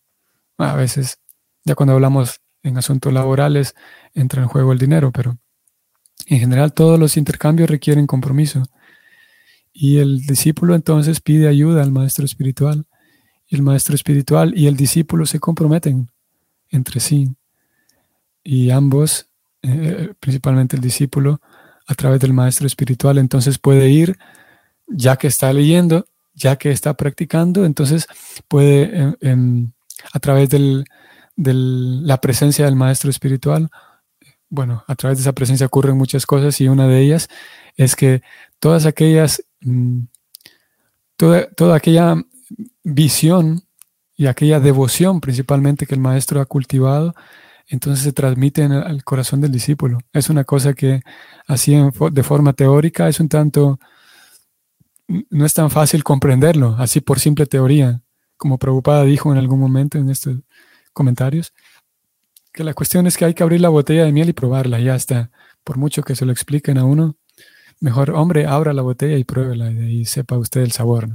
A 0.59 0.75
veces, 0.75 1.17
ya 1.65 1.73
cuando 1.73 1.93
hablamos 1.93 2.41
en 2.61 2.77
asuntos 2.77 3.11
laborales, 3.11 3.73
entra 4.13 4.43
en 4.43 4.47
juego 4.47 4.71
el 4.71 4.77
dinero, 4.77 5.11
pero 5.11 5.39
en 6.27 6.39
general 6.39 6.73
todos 6.73 6.99
los 6.99 7.17
intercambios 7.17 7.71
requieren 7.71 8.05
compromiso. 8.05 8.61
Y 9.79 9.99
el 9.99 10.25
discípulo 10.25 10.73
entonces 10.73 11.21
pide 11.21 11.47
ayuda 11.47 11.83
al 11.83 11.91
maestro 11.91 12.25
espiritual. 12.25 12.87
Y 13.47 13.55
el 13.55 13.61
maestro 13.61 13.93
espiritual 13.93 14.57
y 14.57 14.65
el 14.65 14.75
discípulo 14.75 15.27
se 15.27 15.39
comprometen 15.39 16.09
entre 16.69 16.99
sí. 16.99 17.35
Y 18.43 18.71
ambos, 18.71 19.27
eh, 19.61 20.13
principalmente 20.19 20.75
el 20.75 20.81
discípulo, 20.81 21.41
a 21.85 21.93
través 21.93 22.19
del 22.19 22.33
maestro 22.33 22.65
espiritual. 22.65 23.19
Entonces 23.19 23.59
puede 23.59 23.91
ir, 23.91 24.17
ya 24.87 25.15
que 25.15 25.27
está 25.27 25.53
leyendo, 25.53 26.07
ya 26.33 26.55
que 26.55 26.71
está 26.71 26.95
practicando, 26.95 27.63
entonces 27.63 28.07
puede 28.47 29.15
a 30.11 30.19
través 30.19 30.49
de 30.49 30.83
la 31.35 32.19
presencia 32.19 32.65
del 32.65 32.75
maestro 32.75 33.11
espiritual, 33.11 33.69
bueno, 34.49 34.83
a 34.87 34.95
través 34.95 35.19
de 35.19 35.21
esa 35.21 35.33
presencia 35.33 35.67
ocurren 35.67 35.97
muchas 35.97 36.25
cosas 36.25 36.59
y 36.61 36.67
una 36.67 36.87
de 36.87 36.99
ellas 36.99 37.29
es 37.75 37.95
que 37.95 38.23
todas 38.59 38.85
aquellas, 38.85 39.43
mm, 39.61 40.01
toda, 41.15 41.49
toda 41.51 41.75
aquella 41.75 42.15
visión 42.83 43.63
y 44.15 44.27
aquella 44.27 44.59
devoción 44.59 45.21
principalmente 45.21 45.85
que 45.85 45.95
el 45.95 46.01
maestro 46.01 46.41
ha 46.41 46.45
cultivado, 46.45 47.13
entonces 47.67 48.03
se 48.03 48.13
transmite 48.13 48.63
en 48.63 48.71
el, 48.71 49.03
corazón 49.03 49.41
del 49.41 49.51
discípulo. 49.51 49.99
Es 50.13 50.29
una 50.29 50.43
cosa 50.43 50.73
que 50.73 51.01
así 51.47 51.75
de 52.11 52.23
forma 52.23 52.53
teórica 52.53 53.09
es 53.09 53.19
un 53.19 53.29
tanto, 53.29 53.79
no 55.07 55.45
es 55.45 55.53
tan 55.53 55.69
fácil 55.69 56.03
comprenderlo, 56.03 56.75
así 56.79 57.01
por 57.01 57.19
simple 57.19 57.45
teoría, 57.45 58.01
como 58.37 58.57
Prabhupada 58.57 59.03
dijo 59.03 59.31
en 59.31 59.37
algún 59.37 59.59
momento 59.59 59.97
en 59.97 60.09
estos 60.09 60.37
comentarios, 60.93 61.53
que 62.53 62.63
la 62.63 62.73
cuestión 62.73 63.05
es 63.05 63.17
que 63.17 63.25
hay 63.25 63.33
que 63.33 63.43
abrir 63.43 63.61
la 63.61 63.69
botella 63.69 64.05
de 64.05 64.11
miel 64.11 64.29
y 64.29 64.33
probarla, 64.33 64.79
ya 64.79 64.95
está. 64.95 65.29
Por 65.63 65.77
mucho 65.77 66.01
que 66.01 66.15
se 66.15 66.25
lo 66.25 66.31
expliquen 66.31 66.77
a 66.77 66.85
uno, 66.85 67.17
mejor, 67.79 68.11
hombre, 68.11 68.45
abra 68.45 68.73
la 68.73 68.81
botella 68.81 69.17
y 69.17 69.23
pruébela 69.23 69.71
y, 69.71 70.05
sepa 70.05 70.37
usted 70.37 70.61
el 70.61 70.71
sabor. 70.71 71.09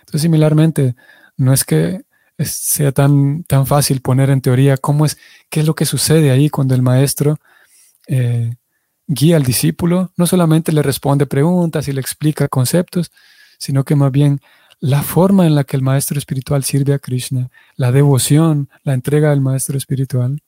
Entonces, 0.00 0.22
similarmente, 0.22 0.94
no 1.36 1.52
es 1.52 1.64
que 1.64 2.02
sea 2.38 2.92
tan, 2.92 3.44
tan 3.44 3.66
fácil 3.66 4.00
poner 4.00 4.30
en 4.30 4.40
teoría 4.40 4.76
cómo 4.76 5.06
es, 5.06 5.18
qué 5.48 5.60
es 5.60 5.66
lo 5.66 5.74
que 5.74 5.86
sucede 5.86 6.30
ahí 6.30 6.50
cuando 6.50 6.74
el 6.74 6.82
maestro 6.82 7.38
eh, 8.08 8.54
guía 9.06 9.36
al 9.36 9.44
discípulo, 9.44 10.12
no 10.16 10.26
solamente 10.26 10.72
le 10.72 10.82
responde 10.82 11.26
preguntas 11.26 11.88
y 11.88 11.92
le 11.92 12.00
explica 12.00 12.48
conceptos, 12.48 13.12
sino 13.58 13.84
que 13.84 13.94
más 13.94 14.10
bien 14.10 14.40
la 14.80 15.02
forma 15.02 15.46
en 15.46 15.54
la 15.54 15.64
que 15.64 15.76
el 15.76 15.82
maestro 15.82 16.18
espiritual 16.18 16.64
sirve 16.64 16.94
a 16.94 16.98
Krishna, 16.98 17.50
la 17.76 17.92
devoción, 17.92 18.68
la 18.82 18.94
entrega 18.94 19.30
del 19.30 19.40
maestro 19.40 19.78
espiritual, 19.78 20.42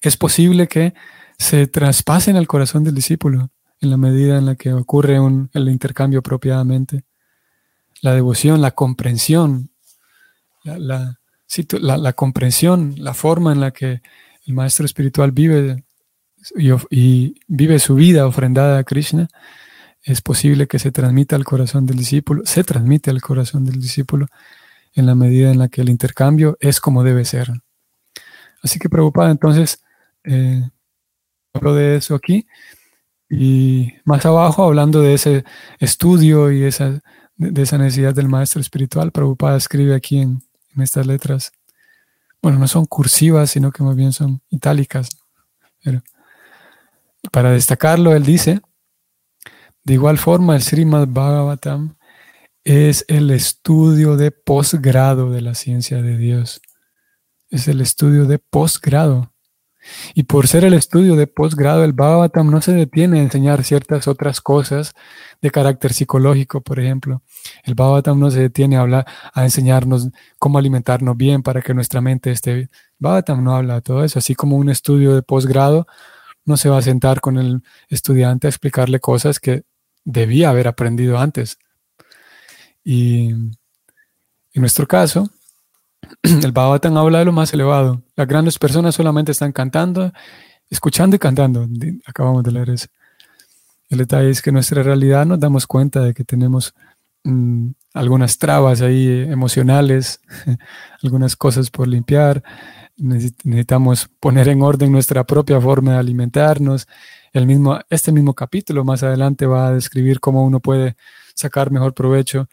es 0.00 0.16
posible 0.16 0.66
que 0.66 0.94
se 1.38 1.66
traspasen 1.66 2.36
al 2.36 2.46
corazón 2.46 2.84
del 2.84 2.94
discípulo 2.94 3.50
en 3.82 3.90
la 3.90 3.96
medida 3.98 4.38
en 4.38 4.46
la 4.46 4.54
que 4.54 4.72
ocurre 4.72 5.18
el 5.52 5.68
intercambio 5.68 6.20
apropiadamente. 6.20 7.04
La 8.00 8.14
devoción, 8.14 8.62
la 8.62 8.70
comprensión 8.70 9.72
la, 10.64 11.18
la, 11.80 12.12
comprensión, 12.12 12.94
la 12.98 13.14
forma 13.14 13.52
en 13.52 13.60
la 13.60 13.70
que 13.72 14.00
el 14.46 14.54
maestro 14.54 14.86
espiritual 14.86 15.32
vive 15.32 15.84
y, 16.56 17.34
vive 17.46 17.78
su 17.78 17.94
vida 17.94 18.26
ofrendada 18.26 18.78
a 18.78 18.84
Krishna, 18.84 19.28
es 20.04 20.20
posible 20.20 20.66
que 20.66 20.78
se 20.78 20.90
transmita 20.90 21.36
al 21.36 21.44
corazón 21.44 21.86
del 21.86 21.96
discípulo, 21.96 22.42
se 22.44 22.64
transmite 22.64 23.10
al 23.10 23.20
corazón 23.20 23.64
del 23.64 23.80
discípulo 23.80 24.26
en 24.94 25.06
la 25.06 25.14
medida 25.14 25.50
en 25.50 25.58
la 25.58 25.68
que 25.68 25.80
el 25.80 25.88
intercambio 25.88 26.56
es 26.60 26.80
como 26.80 27.04
debe 27.04 27.24
ser. 27.24 27.50
Así 28.62 28.78
que 28.78 28.88
preocupada, 28.88 29.30
entonces, 29.30 29.82
eh, 30.24 30.68
hablo 31.52 31.74
de 31.74 31.96
eso 31.96 32.14
aquí 32.14 32.46
y 33.34 33.94
más 34.04 34.26
abajo 34.26 34.62
hablando 34.62 35.00
de 35.00 35.14
ese 35.14 35.44
estudio 35.78 36.52
y 36.52 36.64
esa, 36.64 37.00
de 37.36 37.62
esa 37.62 37.78
necesidad 37.78 38.14
del 38.14 38.28
maestro 38.28 38.60
espiritual, 38.60 39.10
Prabhupada 39.10 39.56
escribe 39.56 39.94
aquí 39.94 40.18
en, 40.18 40.42
estas 40.76 41.06
letras. 41.06 41.52
Bueno, 42.42 42.58
no 42.58 42.68
son 42.68 42.84
cursivas, 42.84 43.50
sino 43.50 43.72
que 43.72 43.82
más 43.82 43.96
bien 43.96 44.12
son 44.12 44.42
itálicas. 44.50 45.08
Pero 45.82 46.02
para 47.30 47.52
destacarlo, 47.52 48.14
él 48.14 48.22
dice, 48.22 48.60
de 49.84 49.94
igual 49.94 50.18
forma, 50.18 50.54
el 50.54 50.62
Srimad 50.62 51.08
Bhagavatam 51.08 51.96
es 52.64 53.06
el 53.08 53.30
estudio 53.30 54.16
de 54.16 54.30
posgrado 54.30 55.30
de 55.30 55.40
la 55.40 55.54
ciencia 55.54 56.02
de 56.02 56.18
Dios. 56.18 56.60
Es 57.48 57.66
el 57.66 57.80
estudio 57.80 58.26
de 58.26 58.38
posgrado. 58.38 59.31
Y 60.14 60.24
por 60.24 60.46
ser 60.46 60.64
el 60.64 60.74
estudio 60.74 61.16
de 61.16 61.26
posgrado, 61.26 61.84
el 61.84 61.92
Bhagavatam 61.92 62.50
no 62.50 62.60
se 62.60 62.72
detiene 62.72 63.20
a 63.20 63.22
enseñar 63.22 63.64
ciertas 63.64 64.08
otras 64.08 64.40
cosas 64.40 64.94
de 65.40 65.50
carácter 65.50 65.92
psicológico, 65.92 66.60
por 66.60 66.80
ejemplo. 66.80 67.22
El 67.64 67.74
Bhagavatam 67.74 68.18
no 68.18 68.30
se 68.30 68.40
detiene 68.40 68.76
a 68.76 68.80
hablar, 68.80 69.06
a 69.32 69.44
enseñarnos 69.44 70.08
cómo 70.38 70.58
alimentarnos 70.58 71.16
bien 71.16 71.42
para 71.42 71.62
que 71.62 71.74
nuestra 71.74 72.00
mente 72.00 72.30
esté 72.30 72.54
bien. 72.54 72.70
Bhagavatam 72.98 73.42
no 73.42 73.56
habla 73.56 73.74
de 73.76 73.82
todo 73.82 74.04
eso, 74.04 74.18
así 74.18 74.34
como 74.34 74.56
un 74.56 74.68
estudio 74.68 75.14
de 75.14 75.22
posgrado 75.22 75.86
no 76.44 76.56
se 76.56 76.68
va 76.68 76.78
a 76.78 76.82
sentar 76.82 77.20
con 77.20 77.38
el 77.38 77.62
estudiante 77.88 78.46
a 78.46 78.50
explicarle 78.50 79.00
cosas 79.00 79.38
que 79.38 79.64
debía 80.04 80.50
haber 80.50 80.68
aprendido 80.68 81.18
antes. 81.18 81.58
Y 82.84 83.30
en 83.30 83.56
nuestro 84.54 84.86
caso, 84.86 85.30
el 86.22 86.52
Bhagavatam 86.52 86.96
habla 86.96 87.20
de 87.20 87.24
lo 87.24 87.32
más 87.32 87.52
elevado. 87.52 88.02
Las 88.16 88.28
grandes 88.28 88.58
personas 88.58 88.94
solamente 88.94 89.32
están 89.32 89.52
cantando, 89.52 90.12
escuchando 90.70 91.16
y 91.16 91.18
cantando. 91.18 91.66
Acabamos 92.06 92.42
de 92.44 92.52
leer 92.52 92.70
eso. 92.70 92.86
El 93.88 93.98
detalle 93.98 94.30
es 94.30 94.40
que 94.40 94.52
nuestra 94.52 94.82
realidad 94.82 95.26
nos 95.26 95.38
damos 95.38 95.66
cuenta 95.66 96.00
de 96.00 96.14
que 96.14 96.24
tenemos 96.24 96.74
mm, 97.24 97.70
algunas 97.94 98.38
trabas 98.38 98.80
ahí 98.80 99.26
emocionales, 99.28 100.20
algunas 101.02 101.36
cosas 101.36 101.70
por 101.70 101.88
limpiar. 101.88 102.42
Necesitamos 102.96 104.08
poner 104.20 104.48
en 104.48 104.62
orden 104.62 104.92
nuestra 104.92 105.24
propia 105.24 105.60
forma 105.60 105.92
de 105.92 105.98
alimentarnos. 105.98 106.86
El 107.32 107.46
mismo, 107.46 107.78
este 107.90 108.12
mismo 108.12 108.34
capítulo 108.34 108.84
más 108.84 109.02
adelante 109.02 109.46
va 109.46 109.68
a 109.68 109.74
describir 109.74 110.20
cómo 110.20 110.44
uno 110.44 110.60
puede 110.60 110.96
sacar 111.34 111.70
mejor 111.70 111.94
provecho 111.94 112.48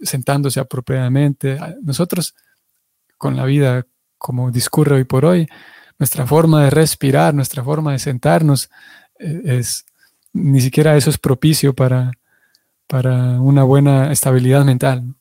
sentándose 0.00 0.60
apropiadamente. 0.60 1.58
Nosotros 1.82 2.34
con 3.24 3.36
la 3.36 3.46
vida 3.46 3.86
como 4.18 4.50
discurre 4.50 4.96
hoy 4.96 5.04
por 5.04 5.24
hoy, 5.24 5.48
nuestra 5.98 6.26
forma 6.26 6.62
de 6.64 6.68
respirar, 6.68 7.32
nuestra 7.32 7.64
forma 7.64 7.92
de 7.92 7.98
sentarnos, 7.98 8.68
eh, 9.18 9.40
es, 9.46 9.86
ni 10.34 10.60
siquiera 10.60 10.94
eso 10.94 11.08
es 11.08 11.16
propicio 11.16 11.72
para, 11.74 12.12
para 12.86 13.40
una 13.40 13.62
buena 13.62 14.12
estabilidad 14.12 14.62
mental. 14.66 15.14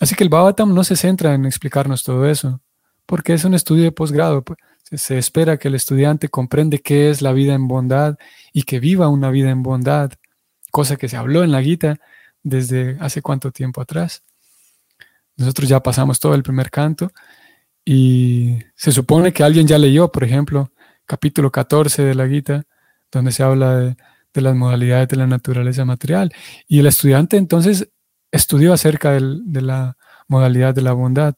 Así 0.00 0.14
que 0.14 0.24
el 0.24 0.30
Bhavatam 0.30 0.72
no 0.72 0.84
se 0.84 0.96
centra 0.96 1.34
en 1.34 1.44
explicarnos 1.44 2.02
todo 2.02 2.26
eso, 2.26 2.62
porque 3.04 3.34
es 3.34 3.44
un 3.44 3.52
estudio 3.52 3.84
de 3.84 3.92
posgrado. 3.92 4.42
Pues, 4.42 4.58
se 4.90 5.18
espera 5.18 5.58
que 5.58 5.68
el 5.68 5.74
estudiante 5.74 6.30
comprende 6.30 6.78
qué 6.78 7.10
es 7.10 7.20
la 7.20 7.34
vida 7.34 7.52
en 7.52 7.68
bondad 7.68 8.16
y 8.54 8.62
que 8.62 8.80
viva 8.80 9.08
una 9.08 9.30
vida 9.30 9.50
en 9.50 9.62
bondad, 9.62 10.12
cosa 10.70 10.96
que 10.96 11.10
se 11.10 11.18
habló 11.18 11.44
en 11.44 11.52
la 11.52 11.62
Gita 11.62 11.98
desde 12.42 12.96
hace 13.00 13.20
cuánto 13.20 13.52
tiempo 13.52 13.82
atrás 13.82 14.22
nosotros 15.36 15.68
ya 15.68 15.82
pasamos 15.82 16.18
todo 16.18 16.34
el 16.34 16.42
primer 16.42 16.70
canto 16.70 17.10
y 17.84 18.58
se 18.74 18.90
supone 18.90 19.32
que 19.32 19.44
alguien 19.44 19.66
ya 19.66 19.78
leyó, 19.78 20.10
por 20.10 20.24
ejemplo, 20.24 20.72
capítulo 21.04 21.52
14 21.52 22.02
de 22.02 22.14
la 22.14 22.26
Gita, 22.26 22.64
donde 23.12 23.32
se 23.32 23.42
habla 23.42 23.76
de, 23.76 23.96
las 24.34 24.54
modalidades 24.54 25.08
de 25.08 25.16
la 25.16 25.26
naturaleza 25.26 25.84
material. 25.84 26.32
Y 26.66 26.80
el 26.80 26.86
estudiante 26.86 27.36
entonces 27.36 27.88
estudió 28.32 28.72
acerca 28.72 29.12
de 29.12 29.62
la 29.62 29.96
modalidad 30.28 30.74
de 30.74 30.82
la 30.82 30.92
bondad. 30.92 31.34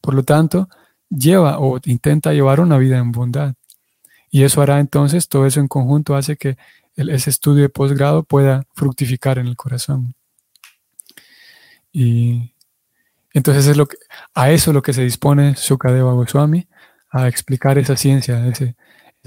Por 0.00 0.14
lo 0.14 0.22
tanto, 0.22 0.68
lleva 1.10 1.58
o 1.58 1.78
intenta 1.84 2.32
llevar 2.32 2.60
una 2.60 2.78
vida 2.78 2.98
en 2.98 3.12
bondad. 3.12 3.54
Y 4.30 4.44
eso 4.44 4.62
hará 4.62 4.80
entonces, 4.80 5.28
todo 5.28 5.46
eso 5.46 5.60
en 5.60 5.68
conjunto 5.68 6.14
hace 6.16 6.36
que 6.36 6.56
ese 6.96 7.30
estudio 7.30 7.62
de 7.62 7.68
posgrado 7.68 8.22
pueda 8.22 8.64
fructificar 8.74 9.38
en 9.38 9.46
el 9.46 9.56
corazón. 9.56 10.14
Y 11.92 12.51
entonces 13.34 13.66
es 13.66 13.76
lo 13.76 13.86
que, 13.86 13.96
a 14.34 14.50
eso 14.50 14.70
es 14.70 14.74
lo 14.74 14.82
que 14.82 14.92
se 14.92 15.02
dispone 15.02 15.56
Sukadeva 15.56 16.12
Goswami, 16.12 16.68
a 17.10 17.28
explicar 17.28 17.78
esa 17.78 17.96
ciencia, 17.96 18.46
esa 18.46 18.74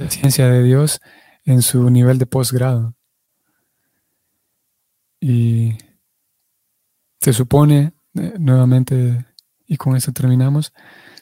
ciencia 0.09 0.49
de 0.49 0.63
Dios 0.63 1.01
en 1.43 1.61
su 1.61 1.89
nivel 1.89 2.17
de 2.17 2.25
posgrado. 2.25 2.95
Y 5.19 5.77
se 7.21 7.33
supone, 7.33 7.93
eh, 8.15 8.33
nuevamente, 8.37 9.25
y 9.65 9.77
con 9.77 9.95
eso 9.95 10.11
terminamos, 10.11 10.73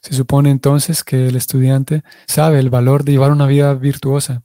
se 0.02 0.13
supone 0.13 0.50
entonces 0.50 1.04
que 1.04 1.28
el 1.28 1.36
estudiante 1.36 2.04
sabe 2.28 2.60
el 2.60 2.69
valor 2.69 3.06
de 3.06 3.13
llevar 3.13 3.32
una 3.32 3.48
vida 3.48 3.74
virtuosa, 3.74 4.43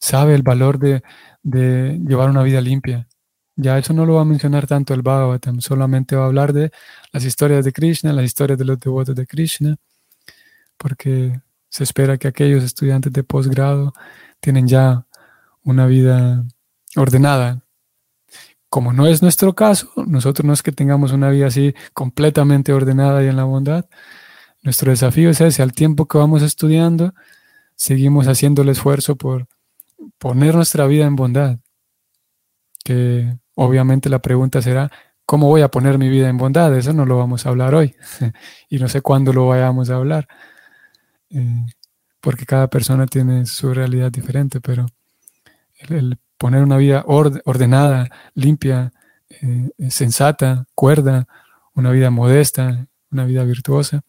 sabe 0.00 0.34
el 0.34 0.42
valor 0.42 0.78
de, 0.78 1.02
de 1.42 2.00
llevar 2.04 2.30
una 2.30 2.42
vida 2.42 2.60
limpia. 2.60 3.06
Ya 3.56 3.78
eso 3.78 3.92
no 3.92 4.06
lo 4.06 4.14
va 4.14 4.22
a 4.22 4.24
mencionar 4.24 4.66
tanto 4.66 4.94
el 4.94 5.02
Bhagavatam, 5.02 5.60
solamente 5.60 6.16
va 6.16 6.24
a 6.24 6.26
hablar 6.26 6.52
de 6.52 6.70
las 7.12 7.24
historias 7.24 7.64
de 7.64 7.72
Krishna, 7.72 8.12
las 8.12 8.24
historias 8.24 8.58
de 8.58 8.64
los 8.64 8.78
devotos 8.80 9.14
de 9.14 9.26
Krishna, 9.26 9.76
porque 10.78 11.40
se 11.68 11.84
espera 11.84 12.18
que 12.18 12.28
aquellos 12.28 12.64
estudiantes 12.64 13.12
de 13.12 13.22
posgrado 13.22 13.92
tienen 14.40 14.66
ya 14.66 15.06
una 15.62 15.86
vida 15.86 16.44
ordenada. 16.96 17.62
Como 18.68 18.92
no 18.92 19.06
es 19.06 19.22
nuestro 19.22 19.54
caso, 19.54 19.90
nosotros 20.06 20.46
no 20.46 20.52
es 20.52 20.62
que 20.62 20.72
tengamos 20.72 21.12
una 21.12 21.30
vida 21.30 21.48
así 21.48 21.74
completamente 21.92 22.72
ordenada 22.72 23.22
y 23.24 23.28
en 23.28 23.36
la 23.36 23.44
bondad. 23.44 23.86
Nuestro 24.62 24.90
desafío 24.90 25.30
es 25.30 25.40
ese, 25.40 25.62
al 25.62 25.72
tiempo 25.72 26.06
que 26.06 26.18
vamos 26.18 26.42
estudiando, 26.42 27.14
seguimos 27.76 28.28
haciendo 28.28 28.62
el 28.62 28.68
esfuerzo 28.68 29.16
por 29.16 29.48
poner 30.18 30.54
nuestra 30.54 30.86
vida 30.86 31.06
en 31.06 31.16
bondad. 31.16 31.58
Que 32.84 33.38
obviamente 33.54 34.08
la 34.08 34.20
pregunta 34.20 34.62
será, 34.62 34.90
¿cómo 35.26 35.48
voy 35.48 35.62
a 35.62 35.70
poner 35.70 35.98
mi 35.98 36.08
vida 36.08 36.28
en 36.28 36.38
bondad? 36.38 36.76
Eso 36.76 36.92
no 36.92 37.06
lo 37.06 37.18
vamos 37.18 37.46
a 37.46 37.50
hablar 37.50 37.74
hoy 37.74 37.94
y 38.68 38.78
no 38.78 38.88
sé 38.88 39.02
cuándo 39.02 39.32
lo 39.32 39.46
vayamos 39.46 39.90
a 39.90 39.96
hablar, 39.96 40.26
eh, 41.30 41.66
porque 42.20 42.46
cada 42.46 42.68
persona 42.68 43.06
tiene 43.06 43.46
su 43.46 43.72
realidad 43.72 44.10
diferente, 44.10 44.60
pero 44.60 44.86
el, 45.88 46.18
poner 46.36 46.62
una 46.62 46.78
vida 46.78 47.04
ordenada, 47.06 48.08
limpia, 48.34 48.92
eh, 49.28 49.70
sensata, 49.90 50.66
cuerda, 50.74 51.26
una 51.74 51.90
vida 51.90 52.10
modesta, 52.10 52.86
una 53.10 53.24
vida 53.26 53.44
virtuosa, 53.44 54.02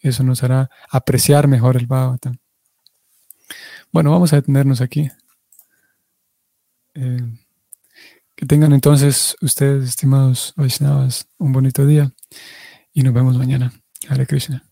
eso 0.00 0.22
nos 0.22 0.42
hará 0.42 0.68
apreciar 0.90 1.48
mejor 1.48 1.76
el 1.76 1.86
Bhagavatam. 1.86 2.36
Bueno, 3.90 4.10
vamos 4.10 4.32
a 4.32 4.36
detenernos 4.36 4.80
aquí. 4.80 5.10
Eh, 6.94 7.41
que 8.42 8.46
tengan 8.46 8.72
entonces 8.72 9.36
ustedes, 9.40 9.88
estimados 9.88 10.52
Vaishnavas, 10.56 11.28
un 11.38 11.52
bonito 11.52 11.86
día 11.86 12.10
y 12.92 13.04
nos 13.04 13.14
vemos 13.14 13.38
mañana. 13.38 13.72
Hare 14.08 14.26
Krishna. 14.26 14.71